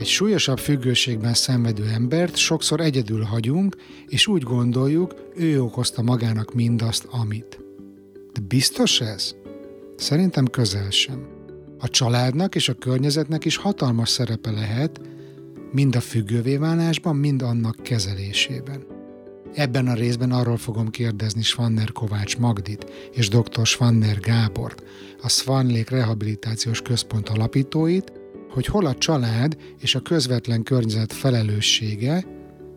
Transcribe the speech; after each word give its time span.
Egy 0.00 0.06
súlyosabb 0.06 0.58
függőségben 0.58 1.34
szenvedő 1.34 1.84
embert 1.84 2.36
sokszor 2.36 2.80
egyedül 2.80 3.22
hagyunk, 3.22 3.76
és 4.06 4.26
úgy 4.26 4.42
gondoljuk, 4.42 5.14
ő 5.36 5.62
okozta 5.62 6.02
magának 6.02 6.54
mindazt, 6.54 7.06
amit. 7.10 7.60
De 8.32 8.40
biztos 8.48 9.00
ez? 9.00 9.34
Szerintem 9.96 10.46
közel 10.46 10.90
sem. 10.90 11.26
A 11.78 11.88
családnak 11.88 12.54
és 12.54 12.68
a 12.68 12.74
környezetnek 12.74 13.44
is 13.44 13.56
hatalmas 13.56 14.08
szerepe 14.08 14.50
lehet, 14.50 15.00
mind 15.72 15.96
a 15.96 16.00
függővé 16.00 16.56
válásban, 16.56 17.16
mind 17.16 17.42
annak 17.42 17.82
kezelésében. 17.82 18.86
Ebben 19.54 19.88
a 19.88 19.94
részben 19.94 20.32
arról 20.32 20.56
fogom 20.56 20.90
kérdezni 20.90 21.42
Svanner 21.42 21.92
Kovács 21.92 22.38
Magdit 22.38 23.10
és 23.12 23.28
dr. 23.28 23.66
Svanner 23.66 24.20
Gábort, 24.20 24.82
a 25.22 25.28
Svanlék 25.28 25.90
Rehabilitációs 25.90 26.82
Központ 26.82 27.28
alapítóit, 27.28 28.19
hogy 28.50 28.66
hol 28.66 28.86
a 28.86 28.94
család 28.94 29.56
és 29.80 29.94
a 29.94 30.00
közvetlen 30.00 30.62
környezet 30.62 31.12
felelőssége, 31.12 32.24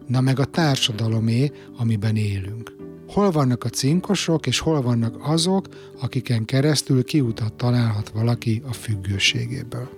na 0.08 0.22
meg 0.22 0.40
a 0.40 0.46
társadalomé, 0.46 1.52
amiben 1.78 2.16
élünk. 2.16 2.76
Hol 3.08 3.32
vannak 3.32 3.64
a 3.64 3.70
cinkosok, 3.70 4.48
és 4.48 4.60
hol 4.60 4.82
vannak 4.82 5.16
azok, 5.20 5.68
akiken 6.02 6.46
keresztül 6.46 7.04
kiutat 7.04 7.54
találhat 7.54 8.10
valaki 8.10 8.62
a 8.70 8.74
függőségéből. 8.74 9.90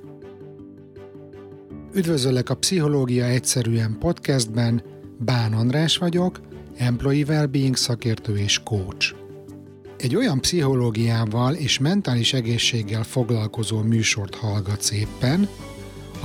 Üdvözöllek 1.94 2.50
a 2.50 2.56
Pszichológia 2.56 3.26
Egyszerűen 3.26 3.98
podcastben, 4.00 4.84
Bán 5.20 5.54
András 5.54 5.98
vagyok, 5.98 6.40
Employee 6.78 7.26
Wellbeing 7.26 7.76
szakértő 7.76 8.38
és 8.38 8.64
coach. 8.64 9.16
Egy 9.98 10.16
olyan 10.16 10.42
pszichológiával 10.42 11.54
és 11.54 11.80
mentális 11.80 12.34
egészséggel 12.34 13.04
foglalkozó 13.04 13.82
műsort 13.82 14.36
hallgatsz 14.36 14.92
éppen, 14.92 15.48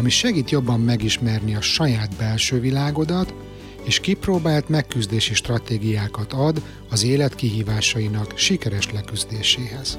ami 0.00 0.10
segít 0.10 0.50
jobban 0.50 0.80
megismerni 0.80 1.54
a 1.54 1.60
saját 1.60 2.16
belső 2.16 2.60
világodat, 2.60 3.34
és 3.82 4.00
kipróbált 4.00 4.68
megküzdési 4.68 5.34
stratégiákat 5.34 6.32
ad 6.32 6.62
az 6.90 7.04
élet 7.04 7.34
kihívásainak 7.34 8.32
sikeres 8.36 8.92
leküzdéséhez. 8.92 9.98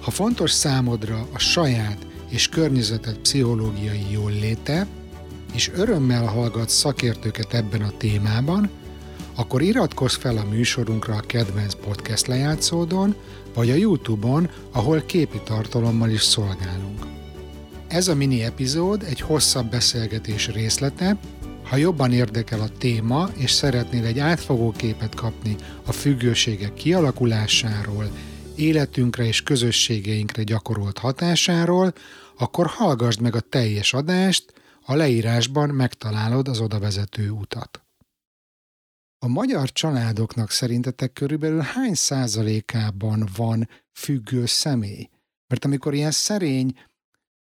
Ha 0.00 0.10
fontos 0.10 0.50
számodra 0.50 1.26
a 1.32 1.38
saját 1.38 2.06
és 2.28 2.48
környezeted 2.48 3.18
pszichológiai 3.18 4.06
jól 4.10 4.30
léte, 4.30 4.86
és 5.52 5.70
örömmel 5.74 6.24
hallgatsz 6.24 6.74
szakértőket 6.74 7.54
ebben 7.54 7.82
a 7.82 7.96
témában, 7.96 8.70
akkor 9.34 9.62
iratkozz 9.62 10.14
fel 10.14 10.36
a 10.36 10.48
műsorunkra 10.50 11.14
a 11.14 11.20
kedvenc 11.26 11.74
podcast 11.74 12.26
lejátszódon, 12.26 13.14
vagy 13.54 13.70
a 13.70 13.74
YouTube-on, 13.74 14.50
ahol 14.70 15.02
képi 15.06 15.40
tartalommal 15.44 16.10
is 16.10 16.22
szolgálunk. 16.22 17.19
Ez 17.90 18.08
a 18.08 18.14
mini 18.14 18.42
epizód 18.42 19.02
egy 19.02 19.20
hosszabb 19.20 19.70
beszélgetés 19.70 20.48
részlete, 20.48 21.18
ha 21.64 21.76
jobban 21.76 22.12
érdekel 22.12 22.60
a 22.60 22.68
téma, 22.78 23.28
és 23.36 23.50
szeretnél 23.50 24.04
egy 24.04 24.18
átfogó 24.18 24.70
képet 24.70 25.14
kapni 25.14 25.56
a 25.86 25.92
függőségek 25.92 26.74
kialakulásáról, 26.74 28.10
életünkre 28.56 29.24
és 29.24 29.42
közösségeinkre 29.42 30.42
gyakorolt 30.42 30.98
hatásáról, 30.98 31.92
akkor 32.38 32.66
hallgassd 32.66 33.20
meg 33.20 33.34
a 33.34 33.40
teljes 33.40 33.92
adást, 33.94 34.52
a 34.84 34.94
leírásban 34.94 35.68
megtalálod 35.68 36.48
az 36.48 36.60
odavezető 36.60 37.30
utat. 37.30 37.82
A 39.18 39.28
magyar 39.28 39.72
családoknak 39.72 40.50
szerintetek 40.50 41.12
körülbelül 41.12 41.60
hány 41.60 41.94
százalékában 41.94 43.28
van 43.36 43.68
függő 43.92 44.46
személy? 44.46 45.08
Mert 45.46 45.64
amikor 45.64 45.94
ilyen 45.94 46.10
szerény 46.10 46.74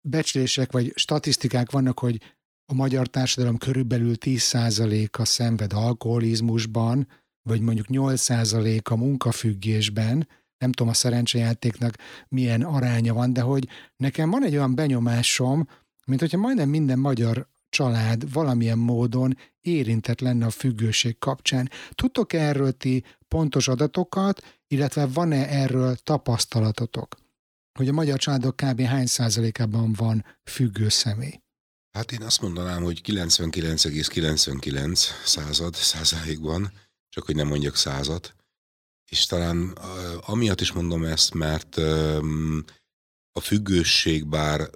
becslések 0.02 0.72
vagy 0.72 0.92
statisztikák 0.94 1.70
vannak, 1.70 1.98
hogy 1.98 2.20
a 2.66 2.74
magyar 2.74 3.06
társadalom 3.06 3.58
körülbelül 3.58 4.14
10%-a 4.20 5.24
szenved 5.24 5.72
alkoholizmusban, 5.72 7.08
vagy 7.42 7.60
mondjuk 7.60 7.86
8% 7.90 8.82
a 8.82 8.96
munkafüggésben, 8.96 10.28
nem 10.58 10.72
tudom 10.72 10.92
a 10.92 10.94
szerencsejátéknak 10.94 11.94
milyen 12.28 12.62
aránya 12.62 13.14
van, 13.14 13.32
de 13.32 13.40
hogy 13.40 13.68
nekem 13.96 14.30
van 14.30 14.44
egy 14.44 14.56
olyan 14.56 14.74
benyomásom, 14.74 15.68
mint 16.06 16.20
hogyha 16.20 16.38
majdnem 16.38 16.68
minden 16.68 16.98
magyar 16.98 17.48
család 17.68 18.32
valamilyen 18.32 18.78
módon 18.78 19.36
érintett 19.60 20.20
lenne 20.20 20.46
a 20.46 20.50
függőség 20.50 21.18
kapcsán. 21.18 21.70
Tudtok 21.90 22.32
erről 22.32 22.72
ti 22.72 23.04
pontos 23.28 23.68
adatokat, 23.68 24.42
illetve 24.66 25.06
van-e 25.06 25.48
erről 25.48 25.96
tapasztalatotok? 25.96 27.21
Hogy 27.78 27.88
a 27.88 27.92
magyar 27.92 28.18
családok 28.18 28.56
kb. 28.56 28.80
hány 28.80 29.06
százalékában 29.06 29.92
van 29.92 30.24
függő 30.44 30.88
személy? 30.88 31.40
Hát 31.90 32.12
én 32.12 32.22
azt 32.22 32.40
mondanám, 32.40 32.82
hogy 32.82 33.00
99,99 33.04 34.98
század 35.24 35.74
százalékban, 35.74 36.72
csak 37.08 37.24
hogy 37.24 37.34
nem 37.34 37.46
mondjak 37.46 37.76
százat. 37.76 38.34
És 39.10 39.26
talán 39.26 39.68
amiatt 40.20 40.60
is 40.60 40.72
mondom 40.72 41.04
ezt, 41.04 41.34
mert 41.34 41.76
a 43.32 43.40
függőség 43.40 44.26
bár 44.26 44.70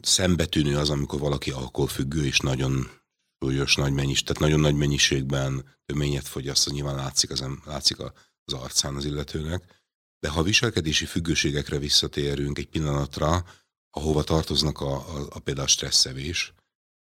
szembetűnő 0.00 0.76
az, 0.76 0.90
amikor 0.90 1.20
valaki 1.20 1.50
alkoholfüggő, 1.50 2.24
és 2.24 2.38
nagyon 2.38 2.90
súlyos, 3.38 3.74
nagy 3.74 3.92
mennyiség, 3.92 4.26
tehát 4.26 4.42
nagyon 4.42 4.60
nagy 4.60 4.74
mennyiségben 4.74 5.76
töményet 5.84 6.28
fogyaszt, 6.28 6.66
az 6.66 6.72
nyilván 6.72 6.94
látszik, 6.94 7.30
az, 7.30 7.44
látszik 7.64 7.98
az 7.98 8.52
arcán 8.52 8.94
az 8.94 9.04
illetőnek. 9.04 9.79
De 10.20 10.28
ha 10.28 10.40
a 10.40 10.42
viselkedési 10.42 11.04
függőségekre 11.04 11.78
visszatérünk 11.78 12.58
egy 12.58 12.68
pillanatra, 12.68 13.44
ahova 13.90 14.22
tartoznak 14.22 14.80
a, 14.80 14.94
a, 14.94 15.26
a 15.30 15.38
például 15.38 15.66
a 15.66 15.70
stresszevés, 15.70 16.54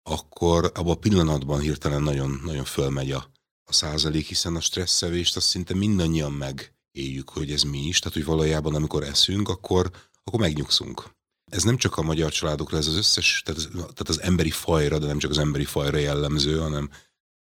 akkor 0.04 0.72
abban 0.74 0.92
a 0.92 1.00
pillanatban 1.00 1.60
hirtelen 1.60 2.02
nagyon, 2.02 2.42
nagyon 2.44 2.66
fölmegy 2.66 3.12
a, 3.12 3.32
a 3.64 3.74
százalék, 3.74 4.28
hiszen 4.28 4.56
a 4.56 4.62
stresszevést 4.62 5.36
azt 5.36 5.48
szinte 5.48 5.74
mindannyian 5.74 6.32
megéljük, 6.32 7.30
hogy 7.30 7.52
ez 7.52 7.64
mi 7.64 7.80
is, 7.80 8.00
tehát 8.00 8.18
hogy 8.18 8.26
valójában 8.26 8.76
amikor 8.76 9.04
eszünk, 9.04 9.50
akkor, 9.50 9.92
akkor 10.24 10.40
megnyugszunk. 10.40 11.20
Ez 11.52 11.64
nem 11.64 11.78
csak 11.78 11.98
a 11.98 12.02
magyar 12.02 12.32
családokra, 12.32 12.78
ez 12.78 12.88
az 12.88 12.96
összes, 12.96 13.42
tehát, 13.46 13.70
tehát 13.72 14.10
az 14.10 14.22
emberi 14.22 14.52
fajra, 14.52 15.00
de 15.00 15.06
nem 15.06 15.20
csak 15.20 15.32
az 15.32 15.38
emberi 15.38 15.66
fajra 15.66 15.98
jellemző, 15.98 16.60
hanem, 16.60 16.90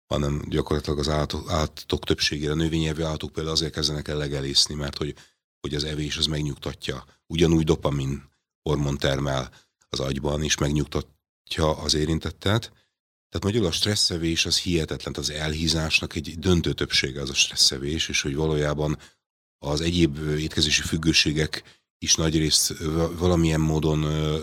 hanem 0.05 0.41
gyakorlatilag 0.47 0.99
az 0.99 1.09
állatok, 1.09 1.51
állatok 1.51 2.03
többségére, 2.03 2.53
növényevő 2.53 3.03
állatok 3.03 3.31
például 3.31 3.55
azért 3.55 3.73
kezdenek 3.73 4.07
el 4.07 4.17
legelészni, 4.17 4.75
mert 4.75 4.97
hogy, 4.97 5.15
hogy 5.67 5.75
az 5.75 5.83
evés 5.83 6.17
az 6.17 6.25
megnyugtatja. 6.25 7.05
Ugyanúgy 7.27 7.63
dopamin 7.63 8.23
hormon 8.61 8.97
termel 8.97 9.51
az 9.89 9.99
agyban, 9.99 10.43
és 10.43 10.57
megnyugtat, 10.57 11.07
ha 11.55 11.69
az 11.69 11.93
érintettet. 11.93 12.71
Tehát 13.29 13.43
magyarul 13.43 13.67
a 13.67 13.71
stresszevés 13.71 14.45
az 14.45 14.59
hihetetlen, 14.59 15.13
az 15.17 15.29
elhízásnak 15.29 16.15
egy 16.15 16.39
döntő 16.39 16.73
többsége 16.73 17.21
az 17.21 17.29
a 17.29 17.33
stresszevés, 17.33 18.09
és 18.09 18.21
hogy 18.21 18.35
valójában 18.35 18.97
az 19.57 19.81
egyéb 19.81 20.17
étkezési 20.37 20.81
függőségek 20.81 21.63
is 21.99 22.15
nagyrészt 22.15 22.73
valamilyen 23.17 23.61
módon 23.61 23.99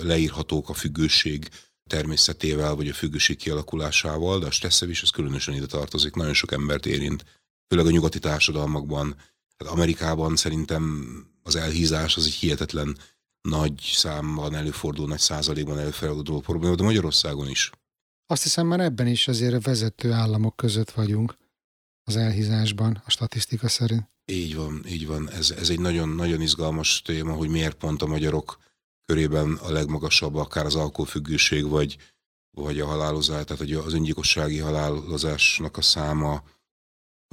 leírhatók 0.06 0.68
a 0.68 0.74
függőség 0.74 1.48
természetével, 1.86 2.74
vagy 2.74 2.88
a 2.88 2.94
függőség 2.94 3.36
kialakulásával, 3.36 4.38
de 4.38 4.46
a 4.46 4.50
stresszevés 4.50 5.02
az 5.02 5.10
különösen 5.10 5.54
ide 5.54 5.66
tartozik, 5.66 6.14
nagyon 6.14 6.34
sok 6.34 6.52
embert 6.52 6.86
érint, 6.86 7.24
főleg 7.68 7.86
a 7.86 7.90
nyugati 7.90 8.18
társadalmakban. 8.18 9.16
Hát 9.58 9.68
Amerikában 9.68 10.36
szerintem 10.36 11.14
az 11.42 11.56
elhízás 11.56 12.16
az 12.16 12.24
egy 12.24 12.32
hihetetlen 12.32 12.96
nagy 13.40 13.80
számban 13.80 14.54
előfordul, 14.54 15.06
nagy 15.06 15.18
százalékban 15.18 15.78
előforduló 15.78 16.40
probléma, 16.40 16.74
de 16.74 16.82
Magyarországon 16.82 17.48
is. 17.48 17.70
Azt 18.26 18.42
hiszem 18.42 18.66
már 18.66 18.80
ebben 18.80 19.06
is 19.06 19.28
azért 19.28 19.64
vezető 19.64 20.12
államok 20.12 20.56
között 20.56 20.90
vagyunk 20.90 21.36
az 22.04 22.16
elhízásban, 22.16 23.02
a 23.04 23.10
statisztika 23.10 23.68
szerint. 23.68 24.08
Így 24.24 24.54
van, 24.54 24.82
így 24.86 25.06
van. 25.06 25.30
Ez, 25.30 25.50
ez 25.50 25.68
egy 25.70 25.80
nagyon-nagyon 25.80 26.40
izgalmas 26.40 27.02
téma, 27.02 27.32
hogy 27.32 27.48
miért 27.48 27.76
pont 27.76 28.02
a 28.02 28.06
magyarok 28.06 28.58
körében 29.04 29.52
a 29.52 29.70
legmagasabb 29.70 30.34
akár 30.34 30.66
az 30.66 30.74
alkoholfüggőség, 30.74 31.68
vagy, 31.68 31.96
vagy 32.50 32.80
a 32.80 32.86
halálozás, 32.86 33.44
tehát 33.44 33.84
az 33.86 33.94
öngyilkossági 33.94 34.58
halálozásnak 34.58 35.76
a 35.76 35.82
száma, 35.82 36.42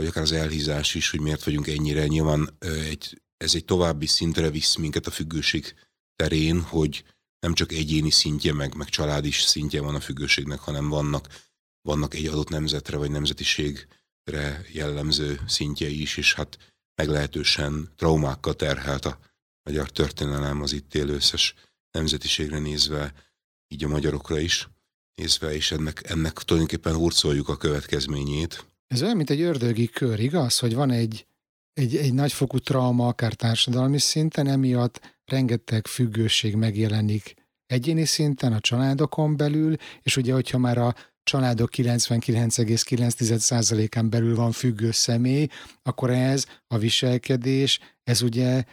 vagy 0.01 0.09
akár 0.09 0.23
az 0.23 0.31
elhízás 0.31 0.95
is, 0.95 1.09
hogy 1.09 1.19
miért 1.19 1.43
vagyunk 1.43 1.67
ennyire. 1.67 2.07
Nyilván 2.07 2.57
egy, 2.59 3.21
ez 3.37 3.55
egy 3.55 3.65
további 3.65 4.05
szintre 4.05 4.49
visz 4.49 4.75
minket 4.75 5.07
a 5.07 5.11
függőség 5.11 5.75
terén, 6.15 6.61
hogy 6.61 7.03
nem 7.39 7.53
csak 7.53 7.71
egyéni 7.71 8.09
szintje, 8.09 8.53
meg, 8.53 8.75
meg 8.75 8.87
családi 8.87 9.31
szintje 9.31 9.81
van 9.81 9.95
a 9.95 9.99
függőségnek, 9.99 10.59
hanem 10.59 10.89
vannak, 10.89 11.27
vannak 11.81 12.13
egy 12.13 12.27
adott 12.27 12.49
nemzetre 12.49 12.97
vagy 12.97 13.11
nemzetiségre 13.11 14.65
jellemző 14.71 15.39
szintjei 15.47 16.01
is, 16.01 16.17
és 16.17 16.33
hát 16.33 16.57
meglehetősen 16.95 17.93
traumákkal 17.95 18.55
terhelt 18.55 19.05
a 19.05 19.19
magyar 19.63 19.89
történelem 19.89 20.61
az 20.61 20.73
itt 20.73 20.95
élő 20.95 21.13
összes 21.13 21.53
nemzetiségre 21.91 22.59
nézve, 22.59 23.13
így 23.67 23.83
a 23.83 23.87
magyarokra 23.87 24.39
is 24.39 24.69
nézve, 25.15 25.53
és 25.53 25.71
ennek, 25.71 26.09
ennek 26.09 26.33
tulajdonképpen 26.33 26.95
hurcoljuk 26.95 27.49
a 27.49 27.57
következményét. 27.57 28.70
Ez 28.91 29.01
olyan, 29.01 29.15
mint 29.15 29.29
egy 29.29 29.41
ördögi 29.41 29.87
kör, 29.87 30.19
igaz? 30.19 30.59
Hogy 30.59 30.75
van 30.75 30.91
egy, 30.91 31.25
egy, 31.73 31.95
egy 31.95 32.13
nagyfokú 32.13 32.57
trauma, 32.57 33.07
akár 33.07 33.33
társadalmi 33.33 33.99
szinten, 33.99 34.47
emiatt 34.47 35.15
rengeteg 35.25 35.87
függőség 35.87 36.55
megjelenik 36.55 37.33
egyéni 37.65 38.05
szinten, 38.05 38.53
a 38.53 38.59
családokon 38.59 39.37
belül, 39.37 39.75
és 40.01 40.17
ugye, 40.17 40.33
hogyha 40.33 40.57
már 40.57 40.77
a 40.77 40.95
családok 41.23 41.69
99,9%-án 41.77 44.09
belül 44.09 44.35
van 44.35 44.51
függő 44.51 44.91
személy, 44.91 45.47
akkor 45.83 46.09
ez 46.09 46.45
a 46.67 46.77
viselkedés, 46.77 47.79
ez 48.03 48.21
ugye 48.21 48.63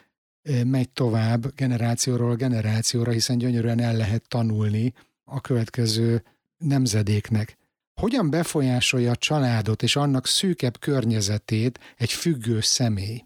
megy 0.64 0.90
tovább 0.90 1.54
generációról 1.54 2.34
generációra, 2.34 3.10
hiszen 3.10 3.38
gyönyörűen 3.38 3.80
el 3.80 3.96
lehet 3.96 4.28
tanulni 4.28 4.94
a 5.24 5.40
következő 5.40 6.22
nemzedéknek. 6.56 7.57
Hogyan 7.98 8.30
befolyásolja 8.30 9.10
a 9.10 9.16
családot 9.16 9.82
és 9.82 9.96
annak 9.96 10.26
szűkebb 10.26 10.78
környezetét 10.78 11.80
egy 11.96 12.12
függő 12.12 12.60
személy? 12.60 13.24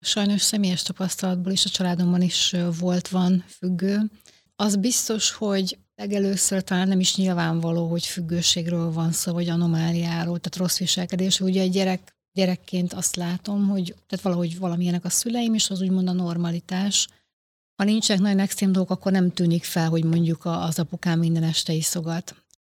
Sajnos 0.00 0.42
személyes 0.42 0.82
tapasztalatból 0.82 1.52
is 1.52 1.64
a 1.64 1.68
családomban 1.68 2.22
is 2.22 2.54
volt, 2.78 3.08
van 3.08 3.44
függő. 3.48 4.10
Az 4.56 4.76
biztos, 4.76 5.30
hogy 5.30 5.78
legelőször 5.94 6.62
talán 6.62 6.88
nem 6.88 7.00
is 7.00 7.16
nyilvánvaló, 7.16 7.88
hogy 7.88 8.06
függőségről 8.06 8.92
van 8.92 9.12
szó, 9.12 9.32
vagy 9.32 9.48
anomáliáról, 9.48 10.38
tehát 10.38 10.56
rossz 10.56 10.78
viselkedés. 10.78 11.40
Ugye 11.40 11.60
egy 11.60 11.70
gyerek, 11.70 12.16
gyerekként 12.32 12.92
azt 12.92 13.16
látom, 13.16 13.68
hogy 13.68 13.94
tehát 14.06 14.24
valahogy 14.24 14.58
valamilyenek 14.58 15.04
a 15.04 15.10
szüleim, 15.10 15.54
és 15.54 15.70
az 15.70 15.80
úgymond 15.80 16.08
a 16.08 16.12
normalitás. 16.12 17.08
Ha 17.76 17.84
nincsenek 17.84 18.22
nagyon 18.22 18.38
extrém 18.38 18.72
dolgok, 18.72 18.90
akkor 18.90 19.12
nem 19.12 19.32
tűnik 19.32 19.64
fel, 19.64 19.88
hogy 19.88 20.04
mondjuk 20.04 20.44
az 20.44 20.78
apukám 20.78 21.18
minden 21.18 21.42
este 21.42 21.72
iszogat. 21.72 22.34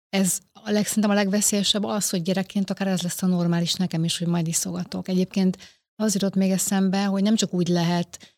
Ez 0.09 0.39
a 0.63 0.71
leg, 0.71 0.85
szerintem 0.85 1.11
a 1.11 1.13
legveszélyesebb 1.13 1.83
az, 1.83 2.09
hogy 2.09 2.21
gyerekként 2.21 2.69
akár 2.69 2.87
ez 2.87 3.01
lesz 3.01 3.23
a 3.23 3.27
normális 3.27 3.73
nekem 3.73 4.03
is, 4.03 4.17
hogy 4.17 4.27
majd 4.27 4.47
iszogatok. 4.47 5.07
Egyébként 5.07 5.57
az 5.95 6.13
jutott 6.13 6.35
még 6.35 6.51
eszembe, 6.51 7.03
hogy 7.03 7.23
nem 7.23 7.35
csak 7.35 7.53
úgy 7.53 7.67
lehet, 7.67 8.35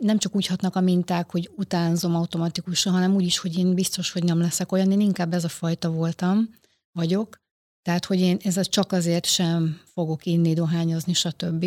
nem 0.00 0.18
csak 0.18 0.34
úgy 0.34 0.46
hatnak 0.46 0.76
a 0.76 0.80
minták, 0.80 1.30
hogy 1.30 1.50
utánzom 1.56 2.14
automatikusan, 2.14 2.92
hanem 2.92 3.14
úgy 3.14 3.24
is, 3.24 3.38
hogy 3.38 3.58
én 3.58 3.74
biztos, 3.74 4.12
hogy 4.12 4.24
nem 4.24 4.40
leszek 4.40 4.72
olyan, 4.72 4.90
én 4.90 5.00
inkább 5.00 5.32
ez 5.34 5.44
a 5.44 5.48
fajta 5.48 5.90
voltam, 5.90 6.48
vagyok, 6.92 7.42
tehát, 7.82 8.04
hogy 8.04 8.20
én 8.20 8.38
ez 8.42 8.68
csak 8.68 8.92
azért 8.92 9.26
sem 9.26 9.80
fogok 9.84 10.26
inni, 10.26 10.54
dohányozni, 10.54 11.12
stb. 11.12 11.66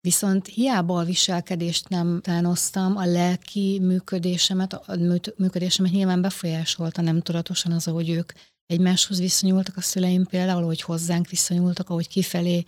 Viszont 0.00 0.46
hiába 0.46 0.98
a 0.98 1.04
viselkedést 1.04 1.88
nem 1.88 2.20
tánoztam, 2.20 2.96
a 2.96 3.06
lelki 3.06 3.78
működésemet, 3.82 4.72
a 4.72 4.96
működésemet 5.36 5.92
nyilván 5.92 6.22
befolyásolta 6.22 7.02
nem 7.02 7.20
tudatosan 7.20 7.72
az, 7.72 7.88
ahogy 7.88 8.10
ők 8.10 8.32
egymáshoz 8.66 9.18
viszonyultak 9.18 9.76
a 9.76 9.80
szüleim 9.80 10.26
például, 10.26 10.62
ahogy 10.62 10.80
hozzánk 10.80 11.28
viszonyultak, 11.28 11.90
ahogy 11.90 12.08
kifelé 12.08 12.64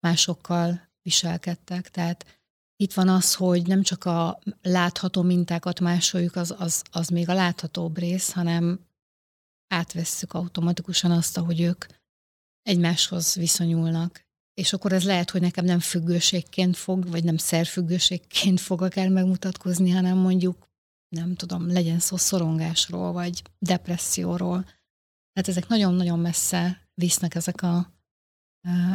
másokkal 0.00 0.90
viselkedtek. 1.02 1.90
Tehát 1.90 2.38
itt 2.76 2.92
van 2.92 3.08
az, 3.08 3.34
hogy 3.34 3.66
nem 3.66 3.82
csak 3.82 4.04
a 4.04 4.38
látható 4.62 5.22
mintákat 5.22 5.80
másoljuk, 5.80 6.36
az, 6.36 6.54
az, 6.58 6.82
az 6.90 7.08
még 7.08 7.28
a 7.28 7.34
láthatóbb 7.34 7.98
rész, 7.98 8.32
hanem 8.32 8.86
átvesszük 9.68 10.32
automatikusan 10.32 11.10
azt, 11.10 11.36
ahogy 11.36 11.60
ők 11.60 11.84
egymáshoz 12.62 13.34
viszonyulnak. 13.34 14.26
És 14.54 14.72
akkor 14.72 14.92
ez 14.92 15.04
lehet, 15.04 15.30
hogy 15.30 15.40
nekem 15.40 15.64
nem 15.64 15.80
függőségként 15.80 16.76
fog, 16.76 17.10
vagy 17.10 17.24
nem 17.24 17.36
szerfüggőségként 17.36 18.60
fog 18.60 18.82
akár 18.82 19.08
megmutatkozni, 19.08 19.90
hanem 19.90 20.16
mondjuk, 20.16 20.68
nem 21.08 21.34
tudom, 21.34 21.72
legyen 21.72 21.98
szó 21.98 22.16
szorongásról, 22.16 23.12
vagy 23.12 23.42
depresszióról. 23.58 24.66
Tehát 25.38 25.56
ezek 25.56 25.68
nagyon-nagyon 25.68 26.18
messze 26.18 26.88
visznek 26.94 27.34
ezek 27.34 27.62
a, 27.62 27.92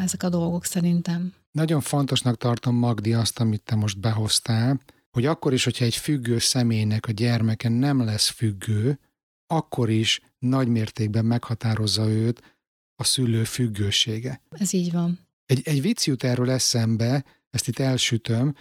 ezek 0.02 0.24
a 0.24 0.30
dolgok 0.30 0.66
szerintem. 0.66 1.34
Nagyon 1.52 1.82
fontosnak 1.82 2.38
tartom, 2.38 2.76
Magdi, 2.76 3.14
azt, 3.14 3.40
amit 3.40 3.64
te 3.64 3.76
most 3.76 4.00
behoztál, 4.00 4.82
hogy 5.12 5.26
akkor 5.26 5.54
is, 5.54 5.64
hogyha 5.64 5.86
egy 5.86 5.96
függő 5.96 6.40
személynek 6.40 7.08
a 7.08 7.12
gyermeke 7.12 7.70
nem 7.70 8.04
lesz 8.04 8.30
függő, 8.30 9.00
akkor 9.48 9.90
is 9.90 10.22
nagy 10.40 10.68
mértékben 10.68 11.26
meghatározza 11.26 12.10
őt 12.10 12.58
a 12.96 13.04
szülő 13.04 13.44
függősége. 13.44 14.42
Ez 14.50 14.74
így 14.74 14.92
van. 14.92 15.20
Egy, 15.46 15.62
egy 15.64 15.82
vicc 15.82 16.06
jut 16.06 16.24
erről 16.24 16.52
eszembe, 16.52 17.26
ezt 17.50 17.68
itt 17.68 17.80
elsütöm, 17.80 18.56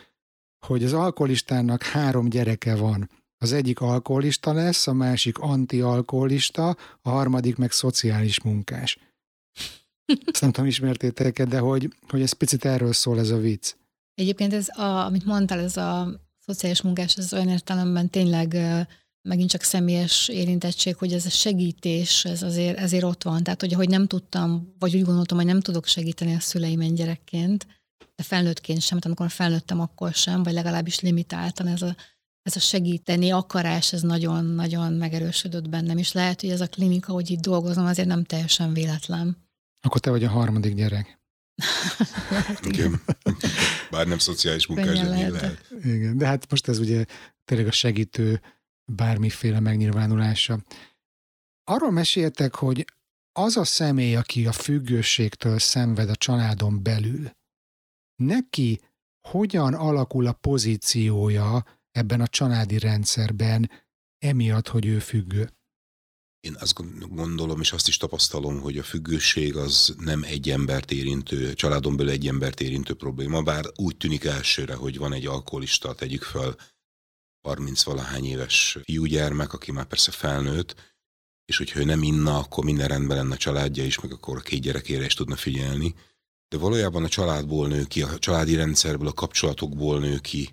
hogy 0.67 0.85
az 0.85 0.93
alkoholistának 0.93 1.83
három 1.83 2.29
gyereke 2.29 2.77
van. 2.77 3.11
Az 3.43 3.53
egyik 3.53 3.81
alkoholista 3.81 4.53
lesz, 4.53 4.87
a 4.87 4.93
másik 4.93 5.39
antialkoholista, 5.39 6.77
a 7.03 7.11
harmadik 7.11 7.57
meg 7.57 7.71
szociális 7.71 8.43
munkás. 8.43 8.99
Ezt 10.27 10.41
nem 10.41 10.53
tudom, 10.53 10.69
ismertétek 10.69 11.43
de 11.43 11.59
hogy, 11.59 11.95
hogy 12.09 12.23
ez 12.23 12.33
picit 12.33 12.65
erről 12.65 12.93
szól 12.93 13.19
ez 13.19 13.31
a 13.31 13.37
vicc. 13.37 13.75
Egyébként 14.15 14.53
ez, 14.53 14.69
a, 14.79 15.05
amit 15.05 15.25
mondtál, 15.25 15.59
ez 15.59 15.77
a 15.77 16.21
szociális 16.39 16.83
munkás, 16.83 17.17
ez 17.17 17.33
olyan 17.33 17.49
értelemben 17.49 18.11
tényleg 18.11 18.57
megint 19.29 19.51
csak 19.51 19.63
személyes 19.63 20.29
érintettség, 20.29 20.97
hogy 20.97 21.13
ez 21.13 21.27
a 21.27 21.31
segítés, 21.31 22.25
ez 22.25 22.43
azért, 22.43 22.79
ezért 22.79 23.05
ott 23.05 23.23
van. 23.23 23.43
Tehát, 23.43 23.61
hogy, 23.61 23.73
hogy 23.73 23.89
nem 23.89 24.07
tudtam, 24.07 24.75
vagy 24.79 24.95
úgy 24.95 25.05
gondoltam, 25.05 25.37
hogy 25.37 25.47
nem 25.47 25.61
tudok 25.61 25.87
segíteni 25.87 26.35
a 26.35 26.41
szüleimen 26.41 26.95
gyerekként, 26.95 27.67
de 28.17 28.23
felnőttként 28.23 28.81
sem, 28.81 28.99
tehát 28.99 29.05
amikor 29.05 29.31
felnőttem, 29.31 29.81
akkor 29.81 30.13
sem, 30.13 30.43
vagy 30.43 30.53
legalábbis 30.53 31.01
limitáltan 31.01 31.67
ez 31.67 31.83
a, 31.83 31.97
ez 32.43 32.57
a 32.57 32.61
segíteni 32.61 33.31
akarás, 33.31 33.93
ez 33.93 34.03
nagyon-nagyon 34.03 34.93
megerősödött 34.93 35.69
bennem, 35.69 35.99
és 35.99 36.13
lehet, 36.13 36.41
hogy 36.41 36.51
ez 36.51 36.61
a 36.61 36.67
klinika, 36.67 37.13
hogy 37.13 37.31
itt 37.31 37.41
dolgozom, 37.41 37.85
azért 37.85 38.09
nem 38.09 38.25
teljesen 38.25 38.73
véletlen. 38.73 39.37
Akkor 39.81 40.01
te 40.01 40.11
vagy 40.11 40.25
a 40.25 40.31
harmadik 40.31 40.75
gyerek. 40.75 41.21
Igen. 42.63 43.03
Bár 43.91 44.07
nem 44.07 44.19
szociális 44.19 44.67
munkás, 44.67 44.99
de 44.99 45.09
lehet. 45.09 45.31
lehet. 45.31 45.71
Igen, 45.85 46.19
de 46.19 46.27
hát 46.27 46.51
most 46.51 46.69
ez 46.69 46.79
ugye 46.79 47.05
tényleg 47.45 47.67
a 47.67 47.73
segítő 47.73 48.41
bármiféle 48.93 49.61
megnyilvánulása. 49.61 50.63
Arról 51.65 51.91
meséltek, 51.91 52.55
hogy 52.55 52.85
az 53.33 53.57
a 53.57 53.65
személy, 53.65 54.17
aki 54.17 54.47
a 54.47 54.53
függőségtől 54.53 55.59
szenved 55.59 56.09
a 56.09 56.17
családon 56.17 56.83
belül, 56.83 57.31
neki 58.23 58.81
hogyan 59.29 59.75
alakul 59.75 60.27
a 60.27 60.33
pozíciója 60.33 61.65
ebben 61.93 62.21
a 62.21 62.27
családi 62.27 62.79
rendszerben, 62.79 63.71
emiatt, 64.19 64.69
hogy 64.69 64.87
ő 64.87 64.99
függő? 64.99 65.51
Én 66.41 66.57
azt 66.61 66.75
gondolom, 67.15 67.61
és 67.61 67.73
azt 67.73 67.89
is 67.89 67.97
tapasztalom, 67.97 68.61
hogy 68.61 68.79
a 68.79 68.83
függőség 68.83 69.57
az 69.57 69.95
nem 69.99 70.23
egy 70.23 70.51
embert 70.51 70.91
érintő, 70.91 71.55
családon 71.55 71.97
belül 71.97 72.13
egy 72.13 72.27
embert 72.27 72.61
érintő 72.61 72.95
probléma, 72.95 73.43
bár 73.43 73.65
úgy 73.77 73.97
tűnik 73.97 74.25
elsőre, 74.25 74.75
hogy 74.75 74.99
van 74.99 75.13
egy 75.13 75.27
alkoholista, 75.27 75.95
tegyük 75.95 76.23
fel, 76.23 76.57
30-valahány 77.49 78.25
éves 78.25 78.79
fiúgyermek, 78.83 79.53
aki 79.53 79.73
már 79.73 79.87
persze 79.87 80.11
felnőtt, 80.11 80.75
és 81.45 81.57
hogyha 81.57 81.81
ő 81.81 81.85
nem 81.85 82.03
inna, 82.03 82.39
akkor 82.39 82.65
minden 82.65 82.89
rendben 82.89 83.17
lenne 83.17 83.35
a 83.35 83.37
családja 83.37 83.85
is, 83.85 84.01
meg 84.01 84.13
akkor 84.13 84.37
a 84.37 84.41
két 84.41 84.61
gyerekére 84.61 85.05
is 85.05 85.15
tudna 85.15 85.37
figyelni. 85.37 85.95
De 86.49 86.59
valójában 86.59 87.05
a 87.05 87.09
családból 87.09 87.69
nő 87.69 87.85
ki, 87.85 88.03
a 88.03 88.19
családi 88.19 88.55
rendszerből, 88.55 89.09
a 89.09 89.13
kapcsolatokból 89.13 90.01
nő 90.01 90.19
ki, 90.19 90.53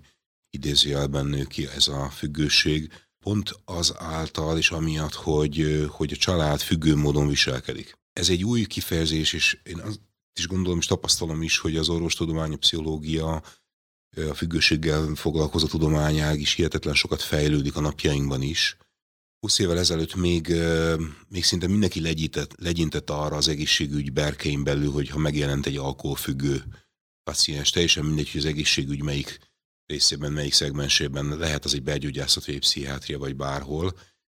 idézőjelben 0.50 1.26
nő 1.26 1.44
ki 1.44 1.66
ez 1.66 1.88
a 1.88 2.10
függőség, 2.10 2.92
pont 3.24 3.60
az 3.64 3.94
által 3.96 4.58
és 4.58 4.70
amiatt, 4.70 5.14
hogy, 5.14 5.86
hogy 5.90 6.12
a 6.12 6.16
család 6.16 6.60
függő 6.60 6.96
módon 6.96 7.28
viselkedik. 7.28 7.98
Ez 8.12 8.28
egy 8.28 8.44
új 8.44 8.64
kifejezés, 8.64 9.32
és 9.32 9.58
én 9.62 9.78
azt 9.78 10.00
is 10.38 10.46
gondolom, 10.46 10.78
és 10.78 10.86
tapasztalom 10.86 11.42
is, 11.42 11.58
hogy 11.58 11.76
az 11.76 11.88
orvostudomány, 11.88 12.52
a 12.52 12.56
pszichológia, 12.56 13.42
a 14.16 14.34
függőséggel 14.34 15.14
foglalkozó 15.14 15.66
tudományág 15.66 16.40
is 16.40 16.54
hihetetlen 16.54 16.94
sokat 16.94 17.22
fejlődik 17.22 17.76
a 17.76 17.80
napjainkban 17.80 18.42
is. 18.42 18.76
20 19.40 19.58
évvel 19.58 19.78
ezelőtt 19.78 20.14
még, 20.14 20.52
még 21.28 21.44
szinte 21.44 21.66
mindenki 21.66 22.00
legyintett, 22.00 22.54
legyintett 22.58 23.10
arra 23.10 23.36
az 23.36 23.48
egészségügy 23.48 24.12
berkein 24.12 24.64
belül, 24.64 24.90
hogy 24.90 25.08
ha 25.08 25.18
megjelent 25.18 25.66
egy 25.66 25.76
alkoholfüggő 25.76 26.64
paciens, 27.22 27.70
teljesen 27.70 28.04
mindegy, 28.04 28.30
hogy 28.30 28.40
az 28.40 28.46
egészségügy 28.46 29.02
melyik 29.02 29.49
részében, 29.90 30.32
melyik 30.32 30.52
szegmensében 30.52 31.38
lehet 31.38 31.64
az 31.64 31.74
egy 31.74 31.82
belgyógyászat, 31.82 32.46
vagy 32.46 32.54
egy 32.54 32.60
pszichiátria, 32.60 33.18
vagy 33.18 33.36
bárhol. 33.36 33.92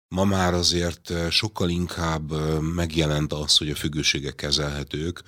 Ma 0.07 0.23
már 0.23 0.53
azért 0.53 1.31
sokkal 1.31 1.69
inkább 1.69 2.31
megjelent 2.61 3.33
az, 3.33 3.57
hogy 3.57 3.69
a 3.69 3.75
függőségek 3.75 4.35
kezelhetők, 4.35 5.23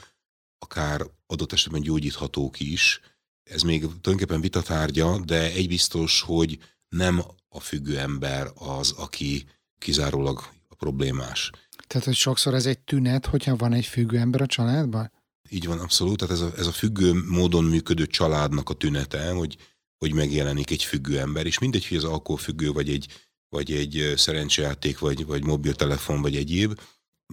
akár 0.57 1.01
adott 1.27 1.53
esetben 1.53 1.81
gyógyíthatók 1.81 2.59
is. 2.59 2.99
Ez 3.43 3.61
még 3.61 3.79
tulajdonképpen 3.79 4.41
vitatárgya, 4.41 5.19
de 5.19 5.51
egy 5.51 5.67
biztos, 5.67 6.21
hogy 6.21 6.59
nem 6.89 7.23
a 7.49 7.59
függő 7.59 7.97
ember 7.97 8.51
az, 8.55 8.91
aki 8.91 9.45
kizárólag 9.79 10.49
a 10.67 10.75
problémás. 10.75 11.51
Tehát, 11.87 12.05
hogy 12.05 12.15
sokszor 12.15 12.53
ez 12.53 12.65
egy 12.65 12.79
tünet, 12.79 13.25
hogyha 13.25 13.55
van 13.55 13.73
egy 13.73 13.85
függő 13.85 14.17
ember 14.17 14.41
a 14.41 14.45
családban? 14.45 15.11
Így 15.49 15.65
van, 15.65 15.79
abszolút. 15.79 16.17
Tehát 16.17 16.33
ez 16.33 16.41
a, 16.41 16.51
ez 16.57 16.67
a 16.67 16.71
függő 16.71 17.13
módon 17.27 17.63
működő 17.63 18.07
családnak 18.07 18.69
a 18.69 18.73
tünete, 18.73 19.31
hogy 19.31 19.57
hogy 19.97 20.13
megjelenik 20.13 20.71
egy 20.71 20.83
függő 20.83 21.19
ember, 21.19 21.45
és 21.45 21.59
mindegy, 21.59 21.87
hogy 21.87 21.97
az 21.97 22.03
alkoholfüggő, 22.03 22.71
vagy 22.71 22.89
egy, 22.89 23.07
vagy 23.49 23.71
egy 23.71 24.13
szerencsejáték, 24.15 24.99
vagy, 24.99 25.25
vagy 25.25 25.43
mobiltelefon, 25.43 26.21
vagy 26.21 26.35
egyéb, 26.35 26.79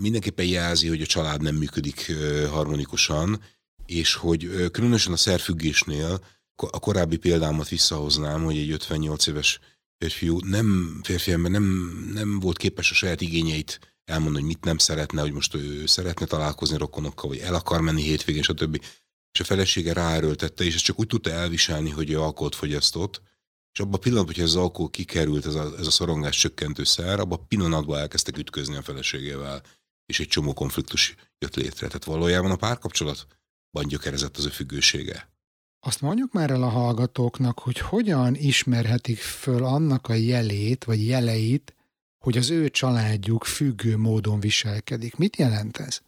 mindenképpen 0.01 0.47
jelzi, 0.47 0.89
hogy 0.89 1.01
a 1.03 1.07
család 1.07 1.43
nem 1.43 1.55
működik 1.55 2.13
harmonikusan, 2.51 3.43
és 3.87 4.15
hogy 4.15 4.71
különösen 4.71 5.13
a 5.13 5.17
szerfüggésnél 5.17 6.25
a 6.55 6.79
korábbi 6.79 7.17
példámat 7.17 7.69
visszahoznám, 7.69 8.45
hogy 8.45 8.57
egy 8.57 8.71
58 8.71 9.27
éves 9.27 9.61
férfiú 9.99 10.39
nem, 10.45 11.01
férfi 11.03 11.33
ember 11.33 11.51
nem, 11.51 11.65
nem 12.15 12.41
volt 12.41 12.57
képes 12.57 12.91
a 12.91 12.95
saját 12.95 13.21
igényeit 13.21 13.81
elmondani, 14.05 14.45
hogy 14.45 14.55
mit 14.55 14.65
nem 14.65 14.79
szeretne, 14.79 15.21
hogy 15.21 15.33
most 15.33 15.55
ő 15.55 15.87
szeretne 15.87 16.27
találkozni 16.27 16.77
rokonokkal, 16.77 17.29
vagy 17.29 17.39
el 17.39 17.55
akar 17.55 17.81
menni 17.81 18.03
hétvégén, 18.03 18.43
stb. 18.43 18.85
És 19.33 19.41
a 19.41 19.45
felesége 19.45 19.93
ráerőltette, 19.93 20.65
és 20.65 20.75
ezt 20.75 20.85
csak 20.85 20.99
úgy 20.99 21.07
tudta 21.07 21.31
elviselni, 21.31 21.91
hogy 21.91 22.11
ő 22.11 22.21
alkoholt 22.21 22.55
fogyasztott, 22.55 23.23
és 23.73 23.81
abban 23.81 23.95
a 23.95 23.99
pillanatban, 23.99 24.35
hogy 24.35 24.45
ez 24.45 24.51
az 24.51 24.63
alkohol 24.63 24.91
kikerült, 24.91 25.47
ez 25.47 25.55
a, 25.55 25.79
ez 25.79 25.87
a 25.87 25.91
szorongás 25.91 26.39
csökkentő 26.39 26.85
szer, 26.85 27.21
abban 27.21 27.39
a 27.39 27.45
pillanatban 27.49 27.99
elkezdtek 27.99 28.39
ütközni 28.39 28.77
a 28.77 28.83
feleségével, 28.83 29.63
és 30.07 30.21
egy 30.21 30.29
csomó 30.29 30.53
konfliktus 30.53 31.15
jött 31.39 31.55
létre. 31.55 31.87
Tehát 31.87 32.05
valójában 32.05 32.51
a 32.51 32.57
párkapcsolatban 32.57 33.87
gyökerezett 33.87 34.37
az 34.37 34.45
a 34.45 34.51
függősége. 34.51 35.31
Azt 35.81 36.01
mondjuk 36.01 36.33
már 36.33 36.51
el 36.51 36.63
a 36.63 36.69
hallgatóknak, 36.69 37.59
hogy 37.59 37.79
hogyan 37.79 38.35
ismerhetik 38.35 39.19
föl 39.19 39.65
annak 39.65 40.09
a 40.09 40.15
jelét, 40.15 40.85
vagy 40.85 41.07
jeleit, 41.07 41.75
hogy 42.25 42.37
az 42.37 42.51
ő 42.51 42.69
családjuk 42.69 43.45
függő 43.45 43.97
módon 43.97 44.41
viselkedik. 44.41 45.17
Mit 45.17 45.37
jelent 45.37 45.77
ez? 45.77 46.01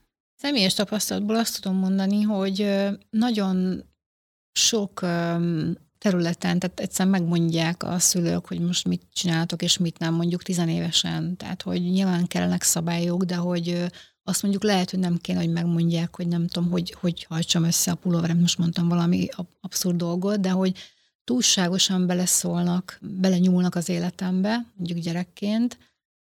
Személyes 0.45 0.75
tapasztalatból 0.75 1.37
azt 1.37 1.61
tudom 1.61 1.79
mondani, 1.79 2.23
hogy 2.23 2.75
nagyon 3.11 3.85
sok 4.53 5.01
területen, 5.99 6.59
tehát 6.59 6.81
egyszerűen 6.81 7.21
megmondják 7.21 7.83
a 7.83 7.99
szülők, 7.99 8.47
hogy 8.47 8.61
most 8.61 8.89
mit 8.89 9.03
csináltok, 9.13 9.63
és 9.63 9.79
mit 9.79 9.99
nem, 9.99 10.15
mondjuk 10.15 10.43
tizenévesen. 10.43 11.37
Tehát, 11.37 11.63
hogy 11.63 11.81
nyilván 11.81 12.27
kellenek 12.27 12.63
szabályok, 12.63 13.23
de 13.23 13.37
hogy 13.37 13.85
azt 14.23 14.43
mondjuk 14.43 14.63
lehet, 14.65 14.91
hogy 14.91 14.99
nem 14.99 15.17
kéne, 15.17 15.39
hogy 15.39 15.53
megmondják, 15.53 16.17
hogy 16.17 16.29
nem 16.29 16.47
tudom, 16.47 16.71
hogy, 16.71 16.95
hogy 17.01 17.25
hajtsam 17.25 17.65
össze 17.65 17.91
a 17.91 17.95
pulóverem, 17.95 18.39
most 18.39 18.59
mondtam 18.59 18.89
valami 18.89 19.29
abszurd 19.61 19.97
dolgot, 19.97 20.41
de 20.41 20.51
hogy 20.51 20.79
túlságosan 21.25 22.07
beleszólnak, 22.07 22.99
belenyúlnak 23.01 23.75
az 23.75 23.89
életembe, 23.89 24.67
mondjuk 24.77 24.99
gyerekként, 24.99 25.79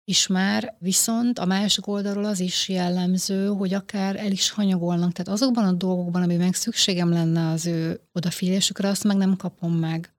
is 0.03 0.27
már, 0.27 0.75
viszont 0.79 1.39
a 1.39 1.45
másik 1.45 1.87
oldalról 1.87 2.25
az 2.25 2.39
is 2.39 2.69
jellemző, 2.69 3.47
hogy 3.47 3.73
akár 3.73 4.15
el 4.15 4.31
is 4.31 4.49
hanyagolnak. 4.49 5.11
Tehát 5.11 5.31
azokban 5.31 5.65
a 5.65 5.71
dolgokban, 5.71 6.21
ami 6.21 6.35
meg 6.35 6.53
szükségem 6.53 7.09
lenne 7.09 7.49
az 7.49 7.65
ő 7.65 8.01
odafigyelésükre, 8.13 8.87
azt 8.87 9.03
meg 9.03 9.17
nem 9.17 9.35
kapom 9.35 9.73
meg. 9.73 10.13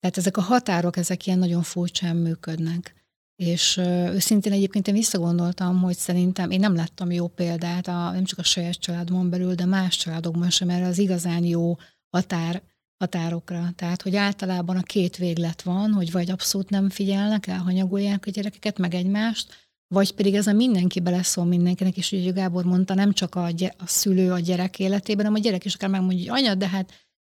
Tehát 0.00 0.16
ezek 0.16 0.36
a 0.36 0.40
határok, 0.40 0.96
ezek 0.96 1.26
ilyen 1.26 1.38
nagyon 1.38 1.62
furcsán 1.62 2.16
működnek. 2.16 2.94
És 3.36 3.76
őszintén 4.12 4.52
egyébként 4.52 4.88
én 4.88 4.94
visszagondoltam, 4.94 5.80
hogy 5.80 5.96
szerintem 5.96 6.50
én 6.50 6.60
nem 6.60 6.74
láttam 6.74 7.10
jó 7.10 7.28
példát, 7.28 7.88
a, 7.88 8.10
nem 8.10 8.24
csak 8.24 8.38
a 8.38 8.42
saját 8.42 8.74
családomon 8.74 9.30
belül, 9.30 9.54
de 9.54 9.64
más 9.64 9.96
családokban 9.96 10.50
sem 10.50 10.70
erre 10.70 10.86
az 10.86 10.98
igazán 10.98 11.44
jó 11.44 11.76
határ 12.08 12.62
határokra. 12.98 13.70
Tehát, 13.76 14.02
hogy 14.02 14.16
általában 14.16 14.76
a 14.76 14.82
két 14.82 15.16
véglet 15.16 15.62
van, 15.62 15.92
hogy 15.92 16.12
vagy 16.12 16.30
abszolút 16.30 16.70
nem 16.70 16.90
figyelnek, 16.90 17.46
elhanyagolják 17.46 18.26
a 18.26 18.30
gyerekeket, 18.30 18.78
meg 18.78 18.94
egymást, 18.94 19.54
vagy 19.94 20.12
pedig 20.14 20.34
ez 20.34 20.46
a 20.46 20.52
mindenki 20.52 21.00
beleszól 21.00 21.44
mindenkinek, 21.44 21.96
és 21.96 22.12
ugye 22.12 22.30
Gábor 22.30 22.64
mondta, 22.64 22.94
nem 22.94 23.12
csak 23.12 23.34
a, 23.34 23.50
gy- 23.50 23.74
a 23.78 23.86
szülő 23.86 24.32
a 24.32 24.38
gyerek 24.38 24.78
életében, 24.78 25.24
hanem 25.24 25.40
a 25.40 25.44
gyerek 25.44 25.64
is 25.64 25.74
akár 25.74 25.90
megmondja, 25.90 26.32
hogy 26.32 26.42
anya, 26.42 26.54
de 26.54 26.68
hát 26.68 26.92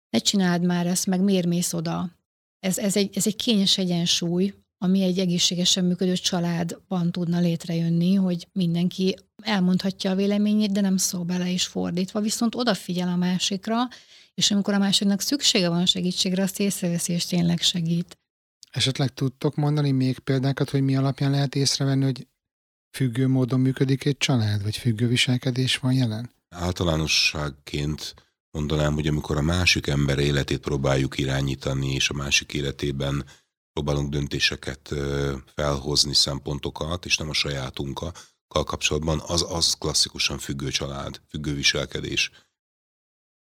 ne 0.10 0.20
csináld 0.20 0.64
már 0.64 0.88
ezt, 0.88 1.06
meg 1.06 1.22
miért 1.22 1.46
mész 1.46 1.74
oda. 1.74 2.12
Ez, 2.60 2.78
ez, 2.78 2.96
egy, 2.96 3.18
ez 3.18 3.28
egy 3.28 3.36
kényes 3.36 3.78
egyensúly, 3.78 4.54
ami 4.78 5.02
egy 5.02 5.20
egészségesen 5.20 5.86
működő 5.86 6.14
családban 6.14 7.12
tudna 7.12 7.40
létrejönni, 7.40 8.16
hogy 8.16 8.48
mindenki 8.52 9.16
elmondhatja 9.44 10.12
a 10.12 10.16
véleményét, 10.16 10.72
de 10.72 10.82
nem 10.82 10.98
szól 10.98 11.24
bele 11.24 11.50
is 11.50 11.66
fordítva, 11.66 12.20
viszont 12.20 12.56
odafigyel 12.56 13.08
a 13.08 13.16
másikra, 13.16 13.88
és 14.42 14.52
amikor 14.52 14.74
a 14.74 14.78
másiknak 14.78 15.22
szüksége 15.22 15.70
van 15.70 15.86
segítségre, 15.86 16.44
azt 16.44 16.60
észreveszi, 16.60 17.14
és 17.14 17.26
tényleg 17.26 17.62
segít. 17.62 18.18
Esetleg 18.72 19.14
tudtok 19.14 19.56
mondani 19.56 19.92
még 19.92 20.20
példákat, 20.20 20.70
hogy 20.70 20.82
mi 20.82 20.96
alapján 20.96 21.32
lehet 21.32 21.56
észrevenni, 21.56 22.04
hogy 22.04 22.28
függő 22.98 23.28
módon 23.28 23.60
működik 23.60 24.06
egy 24.06 24.18
család, 24.18 24.64
vagy 24.64 24.78
függő 24.78 25.08
viselkedés 25.08 25.78
van 25.78 25.94
jelen? 25.94 26.32
Általánosságként 26.50 28.14
mondanám, 28.52 28.94
hogy 28.94 29.08
amikor 29.08 29.38
a 29.38 29.42
másik 29.42 29.88
ember 29.88 30.20
életét 30.20 30.60
próbáljuk 30.60 31.18
irányítani, 31.18 31.94
és 31.94 32.10
a 32.10 32.14
másik 32.14 32.54
életében 32.54 33.26
próbálunk 33.74 34.10
döntéseket 34.10 34.94
felhozni, 35.56 36.14
szempontokat, 36.14 37.06
és 37.06 37.18
nem 37.18 37.30
a 37.30 37.34
sajátunkkal 37.34 38.14
kapcsolatban, 38.48 39.22
az, 39.26 39.46
az 39.50 39.74
klasszikusan 39.74 40.38
függő 40.38 40.70
család, 40.70 41.22
függő 41.30 41.54
viselkedés 41.54 42.32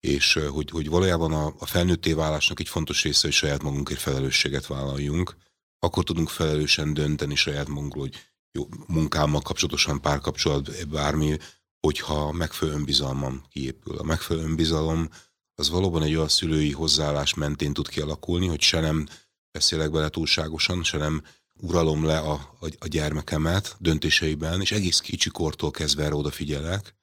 és 0.01 0.33
hogy, 0.33 0.69
hogy 0.69 0.89
valójában 0.89 1.33
a, 1.33 1.53
a 1.59 1.65
felnőtté 1.65 2.13
válásnak 2.13 2.59
egy 2.59 2.69
fontos 2.69 3.03
része, 3.03 3.19
hogy 3.21 3.35
saját 3.35 3.63
magunkért 3.63 3.99
felelősséget 3.99 4.67
vállaljunk, 4.67 5.35
akkor 5.79 6.03
tudunk 6.03 6.29
felelősen 6.29 6.93
dönteni 6.93 7.35
saját 7.35 7.67
magunkról, 7.67 8.03
hogy 8.03 8.15
jó, 8.51 8.67
munkámmal 8.87 9.41
kapcsolatosan 9.41 10.01
párkapcsolat, 10.01 10.87
bármi, 10.87 11.37
hogyha 11.79 12.31
megfelelő 12.31 12.77
önbizalmam 12.77 13.43
kiépül. 13.49 13.97
A 13.97 14.03
megfelelő 14.03 14.45
önbizalom 14.45 15.09
az 15.55 15.69
valóban 15.69 16.03
egy 16.03 16.15
olyan 16.15 16.27
szülői 16.27 16.71
hozzáállás 16.71 17.33
mentén 17.33 17.73
tud 17.73 17.87
kialakulni, 17.87 18.47
hogy 18.47 18.61
se 18.61 18.79
nem 18.79 19.07
beszélek 19.51 19.91
bele 19.91 20.09
túlságosan, 20.09 20.83
se 20.83 20.97
nem 20.97 21.23
uralom 21.53 22.05
le 22.05 22.17
a, 22.17 22.33
a, 22.59 22.67
a 22.79 22.87
gyermekemet 22.87 23.75
döntéseiben, 23.79 24.61
és 24.61 24.71
egész 24.71 24.99
kicsikortól 24.99 25.71
kezdve 25.71 26.03
erre 26.03 26.15
odafigyelek, 26.15 26.95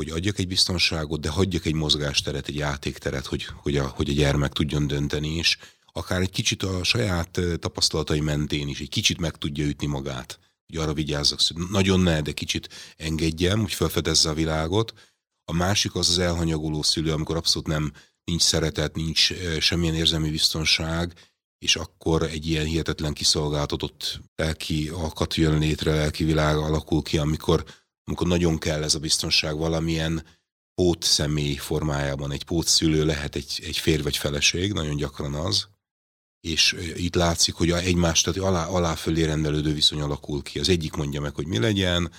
hogy 0.00 0.10
adjak 0.10 0.38
egy 0.38 0.48
biztonságot, 0.48 1.20
de 1.20 1.28
hagyjak 1.28 1.66
egy 1.66 1.74
mozgásteret, 1.74 2.48
egy 2.48 2.54
játékteret, 2.54 3.26
hogy, 3.26 3.46
hogy, 3.54 3.76
a, 3.76 3.86
hogy 3.86 4.08
a 4.08 4.12
gyermek 4.12 4.52
tudjon 4.52 4.86
dönteni, 4.86 5.28
és 5.28 5.58
akár 5.92 6.20
egy 6.20 6.30
kicsit 6.30 6.62
a 6.62 6.84
saját 6.84 7.40
tapasztalatai 7.58 8.20
mentén 8.20 8.68
is, 8.68 8.80
egy 8.80 8.88
kicsit 8.88 9.20
meg 9.20 9.36
tudja 9.36 9.64
ütni 9.64 9.86
magát, 9.86 10.38
hogy 10.66 10.76
arra 10.76 10.92
vigyázzak, 10.92 11.40
nagyon 11.70 12.00
ne, 12.00 12.20
de 12.20 12.32
kicsit 12.32 12.68
engedjem, 12.96 13.60
hogy 13.60 13.72
felfedezze 13.72 14.28
a 14.28 14.34
világot. 14.34 14.92
A 15.44 15.52
másik 15.52 15.94
az 15.94 16.08
az 16.08 16.18
elhanyagoló 16.18 16.82
szülő, 16.82 17.12
amikor 17.12 17.36
abszolút 17.36 17.68
nem 17.68 17.92
nincs 18.24 18.42
szeretet, 18.42 18.94
nincs 18.96 19.32
semmilyen 19.58 19.94
érzelmi 19.94 20.30
biztonság, 20.30 21.14
és 21.58 21.76
akkor 21.76 22.22
egy 22.22 22.46
ilyen 22.46 22.64
hihetetlen 22.64 23.12
kiszolgáltatott 23.12 24.20
lelki 24.36 24.88
alkat 24.88 25.34
jön 25.34 25.58
létre, 25.58 25.94
lelki 25.94 26.24
világ 26.24 26.56
alakul 26.56 27.02
ki, 27.02 27.18
amikor 27.18 27.64
amikor 28.10 28.26
nagyon 28.26 28.58
kell 28.58 28.82
ez 28.82 28.94
a 28.94 28.98
biztonság 28.98 29.56
valamilyen 29.56 30.24
pót 30.74 31.02
személy 31.02 31.54
formájában, 31.54 32.32
egy 32.32 32.44
pót 32.44 32.66
szülő 32.66 33.04
lehet 33.04 33.34
egy, 33.36 33.60
egy 33.64 33.76
férj 33.76 34.02
vagy 34.02 34.16
feleség, 34.16 34.72
nagyon 34.72 34.96
gyakran 34.96 35.34
az, 35.34 35.68
és 36.40 36.76
itt 36.94 37.14
látszik, 37.14 37.54
hogy 37.54 37.70
egymást 37.70 38.24
tehát 38.24 38.40
alá, 38.40 38.66
alá 38.66 38.94
fölé 38.94 39.24
rendelődő 39.24 39.72
viszony 39.72 40.00
alakul 40.00 40.42
ki. 40.42 40.58
Az 40.58 40.68
egyik 40.68 40.94
mondja 40.94 41.20
meg, 41.20 41.34
hogy 41.34 41.46
mi 41.46 41.58
legyen, 41.58 42.10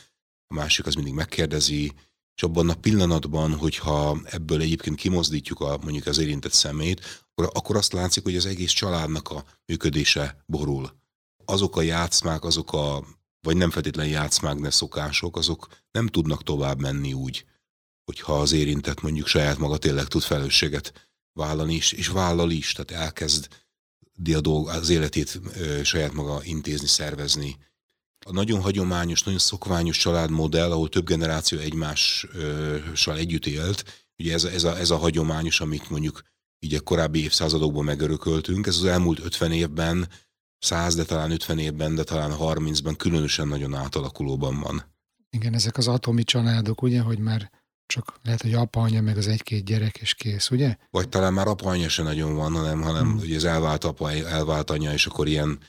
a 0.47 0.53
másik 0.53 0.85
az 0.85 0.95
mindig 0.95 1.13
megkérdezi, 1.13 1.91
és 2.35 2.43
abban 2.43 2.69
a 2.69 2.75
pillanatban, 2.75 3.55
hogyha 3.55 4.19
ebből 4.23 4.61
egyébként 4.61 4.95
kimozdítjuk 4.95 5.59
a, 5.59 5.79
mondjuk 5.83 6.05
az 6.05 6.17
érintett 6.17 6.53
szemét, 6.53 7.25
akkor, 7.31 7.51
akkor 7.53 7.75
azt 7.75 7.93
látszik, 7.93 8.23
hogy 8.23 8.35
az 8.35 8.45
egész 8.45 8.71
családnak 8.71 9.29
a 9.29 9.45
működése 9.65 10.43
borul. 10.45 10.99
Azok 11.45 11.77
a 11.77 11.81
játszmák, 11.81 12.43
azok 12.43 12.73
a 12.73 13.03
vagy 13.41 13.57
nem 13.57 13.69
feltétlen 13.69 14.07
játszmák, 14.07 14.57
de 14.57 14.69
szokások, 14.69 15.37
azok 15.37 15.67
nem 15.91 16.07
tudnak 16.07 16.43
tovább 16.43 16.79
menni 16.79 17.13
úgy, 17.13 17.45
hogyha 18.03 18.39
az 18.39 18.51
érintett 18.51 19.01
mondjuk 19.01 19.27
saját 19.27 19.57
maga 19.57 19.77
tényleg 19.77 20.05
tud 20.05 20.21
felelősséget 20.21 21.09
vállalni, 21.33 21.75
és, 21.75 21.91
és 21.91 22.07
vállal 22.07 22.51
is, 22.51 22.71
tehát 22.71 23.03
elkezd 23.03 23.47
a 24.33 24.41
dolg, 24.41 24.67
az 24.67 24.89
életét 24.89 25.39
ö, 25.55 25.83
saját 25.83 26.13
maga 26.13 26.43
intézni, 26.43 26.87
szervezni. 26.87 27.57
A 28.25 28.31
nagyon 28.31 28.61
hagyományos, 28.61 29.23
nagyon 29.23 29.39
szokványos 29.39 29.97
családmodell, 29.97 30.71
ahol 30.71 30.89
több 30.89 31.05
generáció 31.05 31.59
egymással 31.59 33.17
együtt 33.17 33.45
élt, 33.45 34.05
ugye 34.17 34.33
ez, 34.33 34.43
ez, 34.43 34.63
a, 34.63 34.77
ez 34.77 34.89
a 34.89 34.97
hagyományos, 34.97 35.61
amit 35.61 35.89
mondjuk 35.89 36.21
így 36.59 36.75
a 36.75 36.81
korábbi 36.81 37.23
évszázadokban 37.23 37.83
megörököltünk, 37.83 38.67
ez 38.67 38.75
az 38.75 38.85
elmúlt 38.85 39.19
50 39.19 39.51
évben 39.51 40.09
100, 40.61 40.95
de 40.95 41.03
talán 41.03 41.31
50 41.31 41.59
évben, 41.59 41.95
de 41.95 42.03
talán 42.03 42.31
30-ban 42.39 42.93
különösen 42.97 43.47
nagyon 43.47 43.73
átalakulóban 43.73 44.59
van. 44.59 44.83
Igen, 45.29 45.53
ezek 45.53 45.77
az 45.77 45.87
atomi 45.87 46.23
családok, 46.23 46.81
ugye, 46.81 47.01
hogy 47.01 47.19
már 47.19 47.51
csak 47.85 48.19
lehet, 48.23 48.41
hogy 48.41 48.53
apa, 48.53 48.81
anya, 48.81 49.01
meg 49.01 49.17
az 49.17 49.27
egy-két 49.27 49.65
gyerek, 49.65 49.97
és 49.97 50.13
kész, 50.13 50.49
ugye? 50.49 50.75
Vagy 50.89 51.09
talán 51.09 51.33
már 51.33 51.47
apa, 51.47 51.69
anya 51.69 51.89
se 51.89 52.03
nagyon 52.03 52.35
van, 52.35 52.53
hanem, 52.53 52.81
hanem 52.81 53.05
hmm. 53.05 53.17
ugye 53.17 53.35
az 53.35 53.45
elvált 53.45 53.83
apa, 53.83 54.11
elvált 54.11 54.69
anya, 54.69 54.93
és 54.93 55.05
akkor 55.05 55.27
ilyen, 55.27 55.59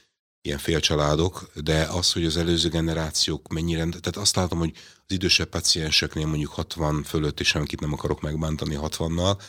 ilyen 0.43 0.59
félcsaládok, 0.59 1.51
de 1.55 1.83
az, 1.83 2.13
hogy 2.13 2.25
az 2.25 2.37
előző 2.37 2.69
generációk 2.69 3.49
mennyire, 3.49 3.85
tehát 3.85 4.17
azt 4.17 4.37
látom, 4.37 4.59
hogy 4.59 4.73
az 5.07 5.15
idősebb 5.15 5.49
pacienseknél 5.49 6.27
mondjuk 6.27 6.53
60 6.53 7.03
fölött, 7.03 7.41
és 7.41 7.49
senkit 7.49 7.81
nem 7.81 7.93
akarok 7.93 8.21
megbántani 8.21 8.79
60-nal, 8.81 9.43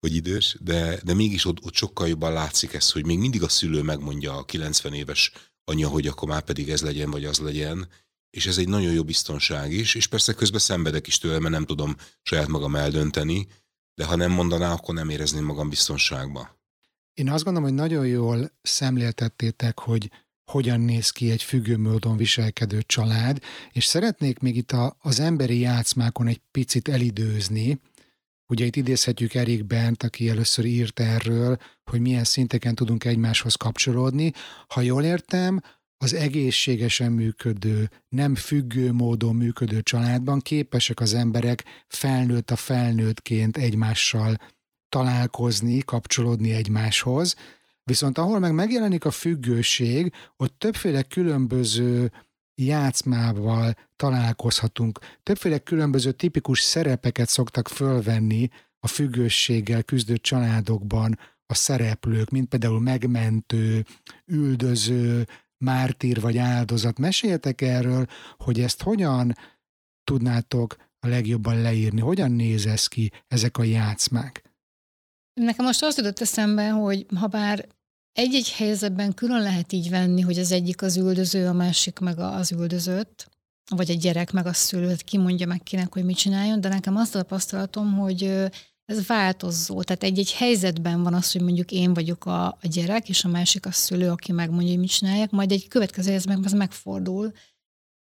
hogy 0.00 0.14
idős, 0.14 0.56
de, 0.60 1.00
de 1.04 1.14
mégis 1.14 1.44
ott, 1.44 1.64
ott 1.64 1.74
sokkal 1.74 2.08
jobban 2.08 2.32
látszik 2.32 2.72
ez, 2.72 2.90
hogy 2.90 3.06
még 3.06 3.18
mindig 3.18 3.42
a 3.42 3.48
szülő 3.48 3.82
megmondja 3.82 4.36
a 4.36 4.44
90 4.44 4.92
éves 4.92 5.32
anya, 5.64 5.88
hogy 5.88 6.06
akkor 6.06 6.28
már 6.28 6.42
pedig 6.42 6.70
ez 6.70 6.82
legyen, 6.82 7.10
vagy 7.10 7.24
az 7.24 7.38
legyen, 7.38 7.88
és 8.30 8.46
ez 8.46 8.58
egy 8.58 8.68
nagyon 8.68 8.92
jó 8.92 9.04
biztonság 9.04 9.72
is, 9.72 9.94
és 9.94 10.06
persze 10.06 10.32
közben 10.32 10.60
szenvedek 10.60 11.06
is 11.06 11.18
tőle, 11.18 11.38
mert 11.38 11.54
nem 11.54 11.64
tudom 11.64 11.96
saját 12.22 12.48
magam 12.48 12.76
eldönteni, 12.76 13.48
de 13.94 14.04
ha 14.04 14.16
nem 14.16 14.30
mondaná, 14.30 14.72
akkor 14.72 14.94
nem 14.94 15.08
érezném 15.08 15.44
magam 15.44 15.68
biztonságban. 15.68 16.48
Én 17.14 17.30
azt 17.30 17.44
gondolom, 17.44 17.68
hogy 17.68 17.78
nagyon 17.78 18.06
jól 18.06 18.52
szemléltettétek, 18.62 19.78
hogy 19.78 20.10
hogyan 20.50 20.80
néz 20.80 21.10
ki 21.10 21.30
egy 21.30 21.42
függő 21.42 21.76
módon 21.76 22.16
viselkedő 22.16 22.82
család, 22.82 23.42
és 23.72 23.84
szeretnék 23.84 24.38
még 24.38 24.56
itt 24.56 24.72
a, 24.72 24.96
az 25.00 25.20
emberi 25.20 25.58
játszmákon 25.58 26.26
egy 26.26 26.40
picit 26.50 26.88
elidőzni. 26.88 27.80
Ugye 28.50 28.64
itt 28.64 28.76
idézhetjük 28.76 29.34
Erik 29.34 29.64
Bent, 29.64 30.02
aki 30.02 30.28
először 30.28 30.64
írt 30.64 31.00
erről, 31.00 31.56
hogy 31.90 32.00
milyen 32.00 32.24
szinteken 32.24 32.74
tudunk 32.74 33.04
egymáshoz 33.04 33.54
kapcsolódni. 33.54 34.32
Ha 34.68 34.80
jól 34.80 35.04
értem, 35.04 35.60
az 35.96 36.14
egészségesen 36.14 37.12
működő, 37.12 37.90
nem 38.08 38.34
függő 38.34 38.92
módon 38.92 39.36
működő 39.36 39.82
családban 39.82 40.40
képesek 40.40 41.00
az 41.00 41.14
emberek 41.14 41.64
felnőtt 41.88 42.50
a 42.50 42.56
felnőttként 42.56 43.56
egymással 43.56 44.36
találkozni, 44.88 45.78
kapcsolódni 45.78 46.52
egymáshoz, 46.52 47.36
viszont 47.84 48.18
ahol 48.18 48.38
meg 48.38 48.54
megjelenik 48.54 49.04
a 49.04 49.10
függőség, 49.10 50.12
ott 50.36 50.58
többféle 50.58 51.02
különböző 51.02 52.12
játszmával 52.64 53.74
találkozhatunk. 53.96 54.98
Többféle 55.22 55.58
különböző 55.58 56.12
tipikus 56.12 56.60
szerepeket 56.60 57.28
szoktak 57.28 57.68
fölvenni 57.68 58.48
a 58.78 58.86
függőséggel 58.86 59.82
küzdő 59.82 60.16
családokban 60.16 61.18
a 61.46 61.54
szereplők, 61.54 62.30
mint 62.30 62.48
például 62.48 62.80
megmentő, 62.80 63.84
üldöző, 64.26 65.26
mártír 65.64 66.20
vagy 66.20 66.38
áldozat. 66.38 66.98
Meséltek 66.98 67.60
erről, 67.60 68.06
hogy 68.36 68.60
ezt 68.60 68.82
hogyan 68.82 69.34
tudnátok 70.04 70.76
a 70.98 71.06
legjobban 71.06 71.60
leírni? 71.60 72.00
Hogyan 72.00 72.30
néz 72.30 72.66
ez 72.66 72.86
ki, 72.86 73.12
ezek 73.28 73.58
a 73.58 73.62
játszmák? 73.62 74.42
Nekem 75.40 75.64
most 75.64 75.82
azt 75.82 75.96
jutott 75.96 76.20
eszembe, 76.20 76.68
hogy 76.68 77.06
ha 77.16 77.26
bár 77.26 77.68
egy-egy 78.12 78.52
helyzetben 78.52 79.14
külön 79.14 79.42
lehet 79.42 79.72
így 79.72 79.90
venni, 79.90 80.20
hogy 80.20 80.38
az 80.38 80.52
egyik 80.52 80.82
az 80.82 80.96
üldöző, 80.96 81.46
a 81.46 81.52
másik 81.52 81.98
meg 81.98 82.18
az 82.18 82.52
üldözött, 82.52 83.28
vagy 83.70 83.90
egy 83.90 83.98
gyerek 83.98 84.32
meg 84.32 84.46
a 84.46 84.52
szülőt 84.52 85.02
kimondja 85.02 85.46
meg 85.46 85.62
kinek, 85.62 85.92
hogy 85.92 86.04
mit 86.04 86.16
csináljon, 86.16 86.60
de 86.60 86.68
nekem 86.68 86.96
azt 86.96 87.14
a 87.14 87.18
tapasztalatom, 87.18 87.98
hogy 87.98 88.22
ez 88.84 89.06
változó. 89.06 89.82
Tehát 89.82 90.02
egy-egy 90.02 90.32
helyzetben 90.32 91.02
van 91.02 91.14
az, 91.14 91.32
hogy 91.32 91.42
mondjuk 91.42 91.72
én 91.72 91.94
vagyok 91.94 92.26
a, 92.26 92.46
a 92.46 92.60
gyerek, 92.62 93.08
és 93.08 93.24
a 93.24 93.28
másik 93.28 93.66
a 93.66 93.72
szülő, 93.72 94.10
aki 94.10 94.32
megmondja, 94.32 94.68
hogy 94.68 94.78
mit 94.78 94.90
csináljak, 94.90 95.30
majd 95.30 95.52
egy 95.52 95.68
következő 95.68 96.10
helyzetben 96.10 96.44
ez 96.44 96.52
megfordul. 96.52 97.32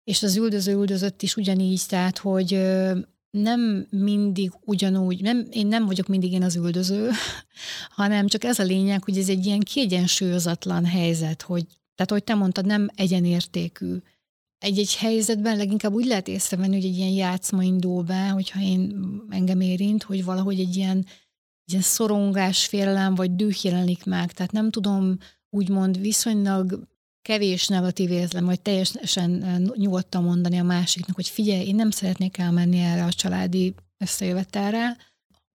És 0.03 0.23
az 0.23 0.35
üldöző 0.35 0.73
üldözött 0.73 1.21
is 1.21 1.35
ugyanígy, 1.35 1.81
tehát 1.87 2.17
hogy 2.17 2.53
nem 3.37 3.87
mindig 3.89 4.51
ugyanúgy, 4.65 5.21
nem, 5.21 5.47
én 5.51 5.67
nem 5.67 5.85
vagyok 5.85 6.07
mindig 6.07 6.31
én 6.31 6.43
az 6.43 6.55
üldöző, 6.55 7.09
hanem 7.99 8.27
csak 8.27 8.43
ez 8.43 8.59
a 8.59 8.63
lényeg, 8.63 9.03
hogy 9.03 9.17
ez 9.17 9.29
egy 9.29 9.45
ilyen 9.45 9.59
kiegyensúlyozatlan 9.59 10.85
helyzet, 10.85 11.41
hogy, 11.41 11.65
tehát 11.95 12.11
hogy 12.11 12.23
te 12.23 12.33
mondtad, 12.33 12.65
nem 12.65 12.89
egyenértékű. 12.95 13.95
Egy-egy 14.57 14.95
helyzetben 14.95 15.57
leginkább 15.57 15.93
úgy 15.93 16.05
lehet 16.05 16.27
észrevenni, 16.27 16.75
hogy 16.75 16.85
egy 16.85 16.97
ilyen 16.97 17.11
játszma 17.11 17.63
indul 17.63 18.03
be, 18.03 18.27
hogyha 18.27 18.61
én 18.61 18.95
engem 19.29 19.61
érint, 19.61 20.03
hogy 20.03 20.23
valahogy 20.23 20.59
egy 20.59 20.75
ilyen, 20.75 20.97
egy 20.97 21.71
ilyen 21.71 21.81
szorongás, 21.81 22.65
félelem 22.65 23.15
vagy 23.15 23.35
düh 23.35 23.63
jelenik 23.63 24.05
meg. 24.05 24.31
Tehát 24.31 24.51
nem 24.51 24.69
tudom 24.69 25.17
úgymond 25.49 25.99
viszonylag 25.99 26.87
kevés 27.23 27.67
negatív 27.67 28.11
érzem, 28.11 28.45
vagy 28.45 28.61
teljesen 28.61 29.61
nyugodtan 29.75 30.23
mondani 30.23 30.57
a 30.57 30.63
másiknak, 30.63 31.15
hogy 31.15 31.27
figyelj, 31.27 31.67
én 31.67 31.75
nem 31.75 31.89
szeretnék 31.89 32.37
elmenni 32.37 32.79
erre 32.79 33.03
a 33.03 33.13
családi 33.13 33.73
összejövetelre, 33.97 34.97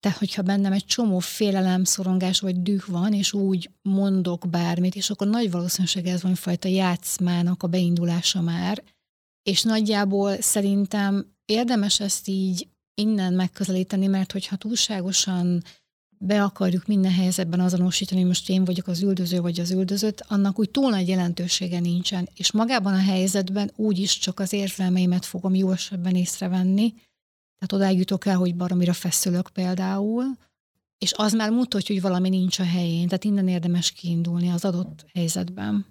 tehát, 0.00 0.18
hogyha 0.18 0.42
bennem 0.42 0.72
egy 0.72 0.84
csomó 0.84 1.18
félelem, 1.18 1.84
szorongás 1.84 2.40
vagy 2.40 2.62
düh 2.62 2.86
van, 2.86 3.12
és 3.12 3.32
úgy 3.32 3.70
mondok 3.82 4.48
bármit, 4.50 4.94
és 4.94 5.10
akkor 5.10 5.26
nagy 5.26 5.50
valószínűség 5.50 6.06
ez 6.06 6.22
van 6.22 6.34
fajta 6.34 6.68
játszmának 6.68 7.62
a 7.62 7.66
beindulása 7.66 8.40
már, 8.40 8.82
és 9.42 9.62
nagyjából 9.62 10.40
szerintem 10.40 11.36
érdemes 11.44 12.00
ezt 12.00 12.28
így 12.28 12.68
innen 12.94 13.32
megközelíteni, 13.32 14.06
mert 14.06 14.32
hogyha 14.32 14.56
túlságosan 14.56 15.62
be 16.18 16.42
akarjuk 16.42 16.86
minden 16.86 17.12
helyzetben 17.12 17.60
azonosítani, 17.60 18.20
hogy 18.20 18.28
most 18.28 18.48
én 18.48 18.64
vagyok 18.64 18.86
az 18.86 19.02
üldöző 19.02 19.40
vagy 19.40 19.60
az 19.60 19.70
üldözött, 19.70 20.24
annak 20.28 20.58
úgy 20.58 20.70
túl 20.70 20.90
nagy 20.90 21.08
jelentősége 21.08 21.80
nincsen. 21.80 22.28
És 22.36 22.52
magában 22.52 22.92
a 22.92 23.02
helyzetben 23.02 23.70
úgyis 23.76 24.18
csak 24.18 24.40
az 24.40 24.52
érzelmeimet 24.52 25.24
fogom 25.24 25.54
jó 25.54 25.70
esetben 25.70 26.14
észrevenni, 26.14 26.92
tehát 27.58 27.72
odáig 27.72 27.98
jutok 27.98 28.26
el, 28.26 28.36
hogy 28.36 28.56
baromira 28.56 28.92
feszülök 28.92 29.48
például, 29.52 30.24
és 30.98 31.12
az 31.16 31.32
már 31.32 31.50
mutatja, 31.50 31.94
hogy 31.94 32.04
valami 32.04 32.28
nincs 32.28 32.58
a 32.58 32.64
helyén, 32.64 33.06
tehát 33.06 33.24
innen 33.24 33.48
érdemes 33.48 33.92
kiindulni 33.92 34.48
az 34.48 34.64
adott 34.64 35.06
helyzetben. 35.14 35.86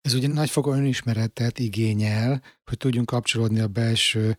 Ez 0.00 0.14
ugye 0.14 0.28
nagyfokú 0.28 0.70
önismeretet 0.70 1.58
igényel, 1.58 2.42
hogy 2.64 2.76
tudjunk 2.76 3.06
kapcsolódni 3.06 3.60
a 3.60 3.68
belső 3.68 4.36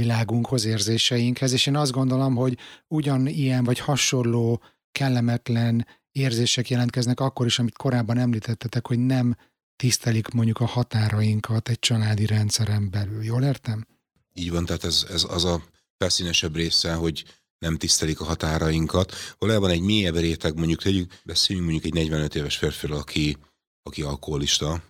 világunkhoz, 0.00 0.64
érzéseinkhez, 0.64 1.52
és 1.52 1.66
én 1.66 1.76
azt 1.76 1.92
gondolom, 1.92 2.34
hogy 2.34 2.58
ugyan 2.88 3.26
ilyen 3.26 3.64
vagy 3.64 3.78
hasonló 3.78 4.62
kellemetlen 4.92 5.86
érzések 6.12 6.70
jelentkeznek 6.70 7.20
akkor 7.20 7.46
is, 7.46 7.58
amit 7.58 7.76
korábban 7.76 8.18
említettetek, 8.18 8.86
hogy 8.86 8.98
nem 8.98 9.36
tisztelik 9.76 10.28
mondjuk 10.28 10.60
a 10.60 10.66
határainkat 10.66 11.68
egy 11.68 11.78
családi 11.78 12.26
rendszeren 12.26 12.90
belül. 12.90 13.24
Jól 13.24 13.42
értem? 13.42 13.86
Így 14.34 14.50
van, 14.50 14.64
tehát 14.64 14.84
ez, 14.84 15.06
ez 15.10 15.24
az 15.28 15.44
a 15.44 15.62
felszínesebb 15.96 16.54
része, 16.54 16.94
hogy 16.94 17.24
nem 17.58 17.76
tisztelik 17.76 18.20
a 18.20 18.24
határainkat. 18.24 19.12
Valójában 19.38 19.70
egy 19.70 19.80
mélyebb 19.80 20.16
réteg, 20.16 20.54
mondjuk 20.54 20.82
tegyük, 20.82 21.12
beszéljünk 21.24 21.70
mondjuk 21.70 21.94
egy 21.94 22.00
45 22.00 22.34
éves 22.34 22.56
férfiről, 22.56 22.96
aki, 22.96 23.36
aki 23.82 24.02
alkoholista, 24.02 24.82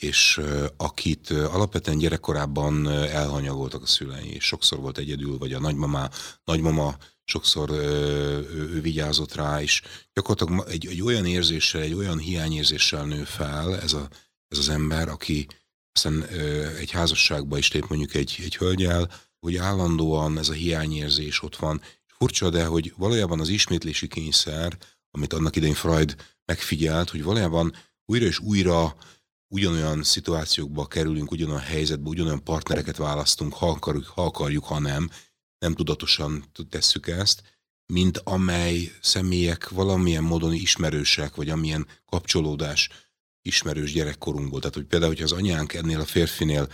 és 0.00 0.40
akit 0.76 1.30
alapvetően 1.30 1.98
gyerekkorában 1.98 2.88
elhanyagoltak 2.88 3.82
a 3.82 3.86
szülei, 3.86 4.34
és 4.34 4.44
sokszor 4.44 4.78
volt 4.78 4.98
egyedül, 4.98 5.38
vagy 5.38 5.52
a 5.52 5.60
nagymama, 5.60 6.08
nagymama 6.44 6.96
sokszor 7.24 7.70
ő 7.70 8.80
vigyázott 8.80 9.34
rá, 9.34 9.62
és 9.62 9.82
gyakorlatilag 10.12 10.68
egy, 10.68 10.86
egy 10.86 11.02
olyan 11.02 11.26
érzéssel, 11.26 11.80
egy 11.80 11.94
olyan 11.94 12.18
hiányérzéssel 12.18 13.04
nő 13.04 13.24
fel 13.24 13.80
ez, 13.80 13.92
a, 13.92 14.08
ez 14.48 14.58
az 14.58 14.68
ember, 14.68 15.08
aki 15.08 15.46
aztán 15.92 16.24
egy 16.78 16.90
házasságba 16.90 17.58
is 17.58 17.72
lép 17.72 17.88
mondjuk 17.88 18.14
egy, 18.14 18.38
egy 18.44 18.56
hölgyel, 18.56 19.10
hogy 19.38 19.56
állandóan 19.56 20.38
ez 20.38 20.48
a 20.48 20.52
hiányérzés 20.52 21.42
ott 21.42 21.56
van. 21.56 21.80
Furcsa, 22.06 22.50
de 22.50 22.64
hogy 22.64 22.92
valójában 22.96 23.40
az 23.40 23.48
ismétlési 23.48 24.08
kényszer, 24.08 24.78
amit 25.10 25.32
annak 25.32 25.56
idején 25.56 25.74
Freud 25.74 26.16
megfigyelt, 26.44 27.10
hogy 27.10 27.22
valójában 27.22 27.74
újra 28.04 28.26
és 28.26 28.38
újra 28.38 28.96
ugyanolyan 29.52 30.02
szituációkba 30.02 30.86
kerülünk, 30.86 31.30
ugyanolyan 31.30 31.60
helyzetbe, 31.60 32.08
ugyanolyan 32.08 32.44
partnereket 32.44 32.96
választunk, 32.96 33.54
ha 33.54 33.68
akarjuk, 33.68 34.06
ha, 34.06 34.24
akarjuk, 34.24 34.64
ha 34.64 34.78
nem, 34.78 35.10
nem 35.58 35.74
tudatosan 35.74 36.44
tesszük 36.68 37.06
ezt, 37.06 37.42
mint 37.86 38.18
amely 38.18 38.92
személyek 39.00 39.68
valamilyen 39.68 40.22
módon 40.22 40.52
ismerősek, 40.52 41.34
vagy 41.34 41.48
amilyen 41.48 41.86
kapcsolódás 42.06 42.88
ismerős 43.42 43.92
gyerekkorunkból. 43.92 44.60
Tehát, 44.60 44.74
hogy 44.74 44.84
például, 44.84 45.10
hogyha 45.10 45.26
az 45.26 45.38
anyánk 45.38 45.74
ennél 45.74 46.00
a 46.00 46.04
férfinél 46.04 46.68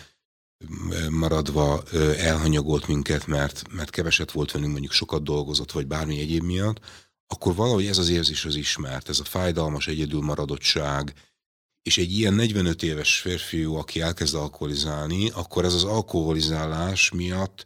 maradva 1.11 1.83
elhanyagolt 2.19 2.87
minket, 2.87 3.27
mert, 3.27 3.73
mert 3.73 3.91
keveset 3.91 4.33
volt 4.33 4.51
velünk, 4.51 4.71
mondjuk 4.71 4.93
sokat 4.93 5.23
dolgozott, 5.23 5.73
vagy 5.73 5.87
bármi 5.87 6.19
egyéb 6.19 6.43
miatt, 6.43 6.81
akkor 7.27 7.55
valahogy 7.55 7.87
ez 7.87 7.99
az 7.99 8.09
érzés 8.09 8.45
az 8.45 8.55
ismert, 8.55 9.09
ez 9.09 9.21
a 9.21 9.25
fájdalmas 9.25 9.89
egyedül 9.89 10.21
maradottság, 10.21 11.15
és 11.87 11.99
egy 11.99 12.19
ilyen 12.19 12.35
45 12.35 12.83
éves 12.83 13.19
férfiú, 13.19 13.75
aki 13.75 14.01
elkezd 14.01 14.35
alkoholizálni, 14.35 15.31
akkor 15.31 15.65
ez 15.65 15.75
az 15.75 15.85
alkoholizálás 15.85 17.11
miatt 17.11 17.65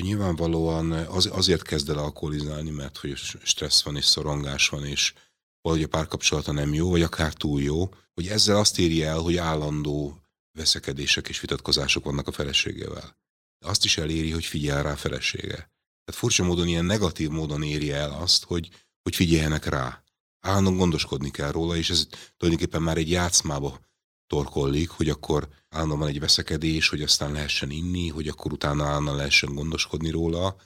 nyilvánvalóan 0.00 0.92
az, 0.92 1.28
azért 1.32 1.62
kezd 1.62 1.88
el 1.88 1.98
alkoholizálni, 1.98 2.70
mert 2.70 2.96
hogy 2.96 3.14
stressz 3.42 3.82
van 3.82 3.96
és 3.96 4.04
szorongás 4.04 4.68
van, 4.68 4.86
és 4.86 5.14
valahogy 5.60 5.84
a 5.84 5.88
párkapcsolata 5.88 6.52
nem 6.52 6.74
jó, 6.74 6.90
vagy 6.90 7.02
akár 7.02 7.32
túl 7.32 7.62
jó, 7.62 7.88
hogy 8.14 8.26
ezzel 8.26 8.56
azt 8.56 8.78
éri 8.78 9.02
el, 9.02 9.18
hogy 9.18 9.36
állandó 9.36 10.22
veszekedések 10.58 11.28
és 11.28 11.40
vitatkozások 11.40 12.04
vannak 12.04 12.28
a 12.28 12.32
feleségével. 12.32 13.16
De 13.58 13.68
azt 13.68 13.84
is 13.84 13.98
eléri, 13.98 14.30
hogy 14.30 14.44
figyel 14.44 14.82
rá 14.82 14.92
a 14.92 14.96
felesége. 14.96 15.56
Tehát 16.04 16.20
furcsa 16.20 16.44
módon, 16.44 16.68
ilyen 16.68 16.84
negatív 16.84 17.28
módon 17.28 17.62
éri 17.62 17.92
el 17.92 18.10
azt, 18.12 18.44
hogy, 18.44 18.68
hogy 19.02 19.14
figyeljenek 19.14 19.64
rá 19.64 20.02
állandóan 20.40 20.76
gondoskodni 20.76 21.30
kell 21.30 21.50
róla, 21.50 21.76
és 21.76 21.90
ez 21.90 22.06
tulajdonképpen 22.36 22.82
már 22.82 22.96
egy 22.96 23.10
játszmába 23.10 23.80
torkollik, 24.26 24.88
hogy 24.88 25.08
akkor 25.08 25.48
állandóan 25.68 26.00
van 26.00 26.08
egy 26.08 26.20
veszekedés, 26.20 26.88
hogy 26.88 27.02
aztán 27.02 27.32
lehessen 27.32 27.70
inni, 27.70 28.08
hogy 28.08 28.28
akkor 28.28 28.52
utána 28.52 28.84
állandóan 28.84 29.16
lehessen 29.16 29.54
gondoskodni 29.54 30.10
róla, 30.10 30.56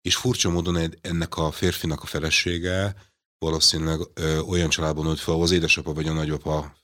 és 0.00 0.16
furcsa 0.16 0.50
módon 0.50 0.94
ennek 1.00 1.36
a 1.36 1.50
férfinak 1.50 2.02
a 2.02 2.06
felesége 2.06 2.94
valószínűleg 3.38 4.00
ö, 4.14 4.38
olyan 4.38 4.68
családban 4.68 5.04
nőtt 5.04 5.18
fel, 5.18 5.34
az 5.40 5.50
édesapa 5.50 5.92
vagy 5.92 6.06
a 6.06 6.12
nagyapa 6.12 6.76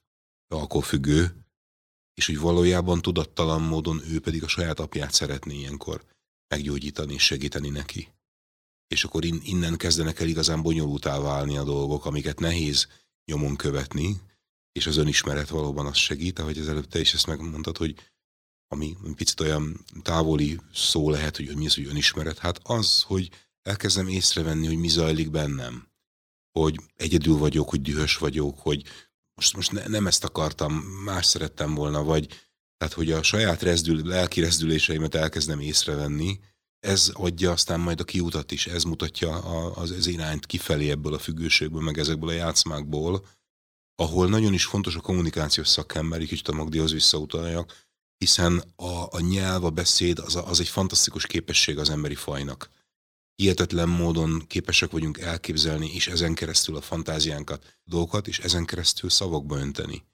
alkoholfüggő, 0.49 1.47
és 2.15 2.27
hogy 2.27 2.39
valójában 2.39 3.03
tudattalan 3.03 3.63
módon 3.63 4.03
ő 4.09 4.21
pedig 4.21 4.43
a 4.43 4.49
saját 4.49 4.81
apját 4.81 5.13
szeretné 5.13 5.55
ilyenkor 5.55 6.05
meggyógyítani 6.49 7.15
és 7.15 7.25
segíteni 7.25 7.69
neki 7.69 8.16
és 8.89 9.05
akkor 9.05 9.25
innen 9.25 9.77
kezdenek 9.77 10.21
el 10.21 10.29
igazán 10.29 10.63
bonyolultá 10.63 11.19
válni 11.19 11.57
a 11.57 11.65
dolgok, 11.65 12.05
amiket 12.05 12.41
nehéz 12.41 12.87
nyomon 13.25 13.57
követni, 13.57 14.21
és 14.73 14.87
az 14.87 14.97
önismeret 14.97 15.49
valóban 15.49 15.87
az 15.87 15.97
segít, 15.97 16.39
ahogy 16.39 16.59
az 16.59 16.69
előbb 16.69 16.89
te 16.89 17.01
is 17.01 17.15
ezt 17.15 17.27
megmondtad, 17.27 17.77
hogy 17.77 17.95
ami 18.69 18.97
picit 19.15 19.41
olyan 19.41 19.85
távoli 20.03 20.61
szó 20.75 21.11
lehet, 21.11 21.37
hogy 21.37 21.57
mi 21.57 21.67
az, 21.67 21.75
hogy 21.75 21.87
önismeret, 21.87 22.39
hát 22.39 22.61
az, 22.63 23.03
hogy 23.03 23.31
elkezdem 23.63 24.09
észrevenni, 24.09 24.67
hogy 24.67 24.79
mi 24.79 24.89
zajlik 24.89 25.31
bennem. 25.31 25.89
Hogy 26.53 26.81
egyedül 26.97 27.37
vagyok, 27.37 27.69
hogy 27.69 27.83
dühös 27.83 28.17
vagyok, 28.17 28.59
hogy 28.59 28.83
most, 29.35 29.57
most 29.57 29.73
ne, 29.73 29.87
nem 29.87 30.07
ezt 30.07 30.25
akartam, 30.25 30.75
más 31.05 31.27
szerettem 31.27 31.75
volna, 31.75 32.05
vagy 32.05 32.27
tehát, 32.77 32.95
hogy 32.95 33.13
a 33.13 33.23
saját 33.23 33.63
rezdül, 33.63 34.07
lelki 34.07 34.41
rezdüléseimet 34.41 35.15
elkezdem 35.15 35.61
észrevenni, 35.61 36.41
ez 36.87 37.11
adja 37.15 37.51
aztán 37.51 37.81
majd 37.81 38.01
a 38.01 38.05
kiutat 38.05 38.53
is, 38.53 38.67
ez 38.67 38.83
mutatja 38.83 39.39
az, 39.73 39.91
az 39.91 40.07
irányt 40.07 40.47
kifelé 40.47 40.91
ebből 40.91 41.15
a 41.15 41.19
függőségből, 41.19 41.83
meg 41.83 41.99
ezekből 41.99 42.29
a 42.29 42.33
játszmákból, 42.33 43.27
ahol 43.95 44.29
nagyon 44.29 44.53
is 44.53 44.65
fontos 44.65 44.97
a 44.97 45.01
kommunikációs 45.01 45.69
szakember, 45.69 46.21
egy 46.21 46.29
kicsit 46.29 46.49
a 46.49 46.53
Magdihoz 46.53 46.93
visszautaljak, 46.93 47.85
hiszen 48.19 48.63
a, 48.77 49.07
a 49.11 49.21
nyelv, 49.21 49.65
a 49.65 49.71
beszéd 49.71 50.19
az, 50.19 50.37
az 50.37 50.61
egy 50.61 50.69
fantasztikus 50.69 51.27
képesség 51.27 51.79
az 51.79 51.91
emberi 51.91 52.15
fajnak. 52.15 52.71
Hihetetlen 53.35 53.89
módon 53.89 54.45
képesek 54.47 54.91
vagyunk 54.91 55.19
elképzelni, 55.19 55.95
és 55.95 56.07
ezen 56.09 56.35
keresztül 56.35 56.77
a 56.77 56.81
fantáziánkat, 56.81 57.81
dolgokat, 57.85 58.29
és 58.29 58.39
ezen 58.39 58.65
keresztül 58.65 59.11
szavakba 59.11 59.59
önteni. 59.59 60.05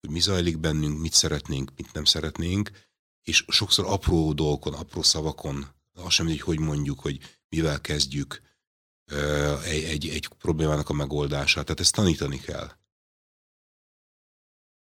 Hogy 0.00 0.10
mi 0.10 0.20
zajlik 0.20 0.58
bennünk, 0.58 1.00
mit 1.00 1.12
szeretnénk, 1.12 1.70
mit 1.76 1.92
nem 1.92 2.04
szeretnénk, 2.04 2.70
és 3.22 3.44
sokszor 3.48 3.84
apró 3.86 4.32
dolgokon, 4.32 4.74
apró 4.74 5.02
szavakon, 5.02 5.79
az 5.94 6.12
sem 6.12 6.26
hogy 6.26 6.40
hogy 6.40 6.58
mondjuk, 6.58 7.00
hogy 7.00 7.18
mivel 7.48 7.80
kezdjük 7.80 8.40
egy, 9.64 9.84
egy, 9.84 10.08
egy 10.08 10.28
problémának 10.38 10.88
a 10.88 10.92
megoldását. 10.92 11.64
Tehát 11.64 11.80
ezt 11.80 11.94
tanítani 11.94 12.38
kell. 12.38 12.70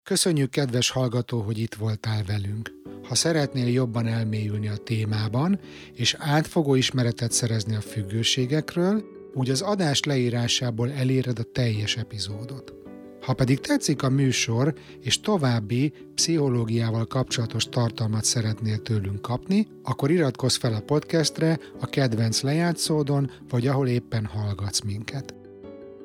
Köszönjük, 0.03 0.51
kedves 0.51 0.91
hallgató, 0.91 1.41
hogy 1.41 1.59
itt 1.59 1.75
voltál 1.75 2.25
velünk. 2.25 2.71
Ha 3.03 3.15
szeretnél 3.15 3.69
jobban 3.69 4.07
elmélyülni 4.07 4.69
a 4.69 4.77
témában, 4.77 5.61
és 5.93 6.15
átfogó 6.19 6.75
ismeretet 6.75 7.33
szerezni 7.33 7.75
a 7.75 7.81
függőségekről, 7.81 9.05
úgy 9.35 9.51
az 9.51 9.61
adás 9.61 10.03
leírásából 10.03 10.91
eléred 10.93 11.39
a 11.39 11.43
teljes 11.53 11.97
epizódot. 11.97 12.88
Ha 13.29 13.35
pedig 13.35 13.61
tetszik 13.61 14.03
a 14.03 14.09
műsor, 14.09 14.75
és 15.01 15.21
további 15.21 15.93
pszichológiával 16.15 17.07
kapcsolatos 17.07 17.65
tartalmat 17.65 18.25
szeretnél 18.25 18.79
tőlünk 18.83 19.23
kapni, 19.23 19.67
akkor 19.83 20.11
iratkozz 20.11 20.57
fel 20.57 20.75
a 20.75 20.81
podcastre, 20.81 21.59
a 21.81 21.87
kedvenc 21.87 22.41
lejátszódon, 22.41 23.31
vagy 23.49 23.67
ahol 23.67 23.89
éppen 23.89 24.25
hallgatsz 24.25 24.81
minket. 24.81 25.35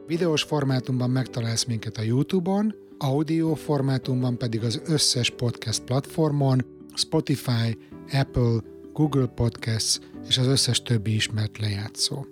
Videós 0.07 0.43
formátumban 0.43 1.09
megtalálsz 1.09 1.63
minket 1.63 1.97
a 1.97 2.01
YouTube-on, 2.01 2.75
audio 2.97 3.53
formátumban 3.53 4.37
pedig 4.37 4.63
az 4.63 4.81
összes 4.85 5.29
podcast 5.29 5.83
platformon, 5.83 6.65
Spotify, 6.95 7.77
Apple, 8.11 8.57
Google 8.93 9.27
Podcasts 9.27 9.99
és 10.27 10.37
az 10.37 10.47
összes 10.47 10.81
többi 10.81 11.13
ismert 11.13 11.57
lejátszó. 11.57 12.25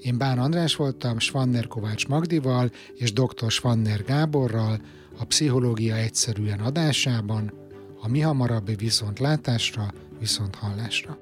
Én 0.00 0.18
Bán 0.18 0.38
András 0.38 0.76
voltam 0.76 1.18
Svanner 1.18 1.66
Kovács 1.66 2.08
Magdival 2.08 2.70
és 2.94 3.12
dr. 3.12 3.50
Svanner 3.50 4.04
Gáborral 4.04 4.80
a 5.18 5.24
Pszichológia 5.24 5.96
egyszerűen 5.96 6.60
adásában, 6.60 7.52
a 8.00 8.08
mi 8.08 8.20
hamarabbi 8.20 8.74
viszont 10.18 10.54
hallásra. 10.54 11.18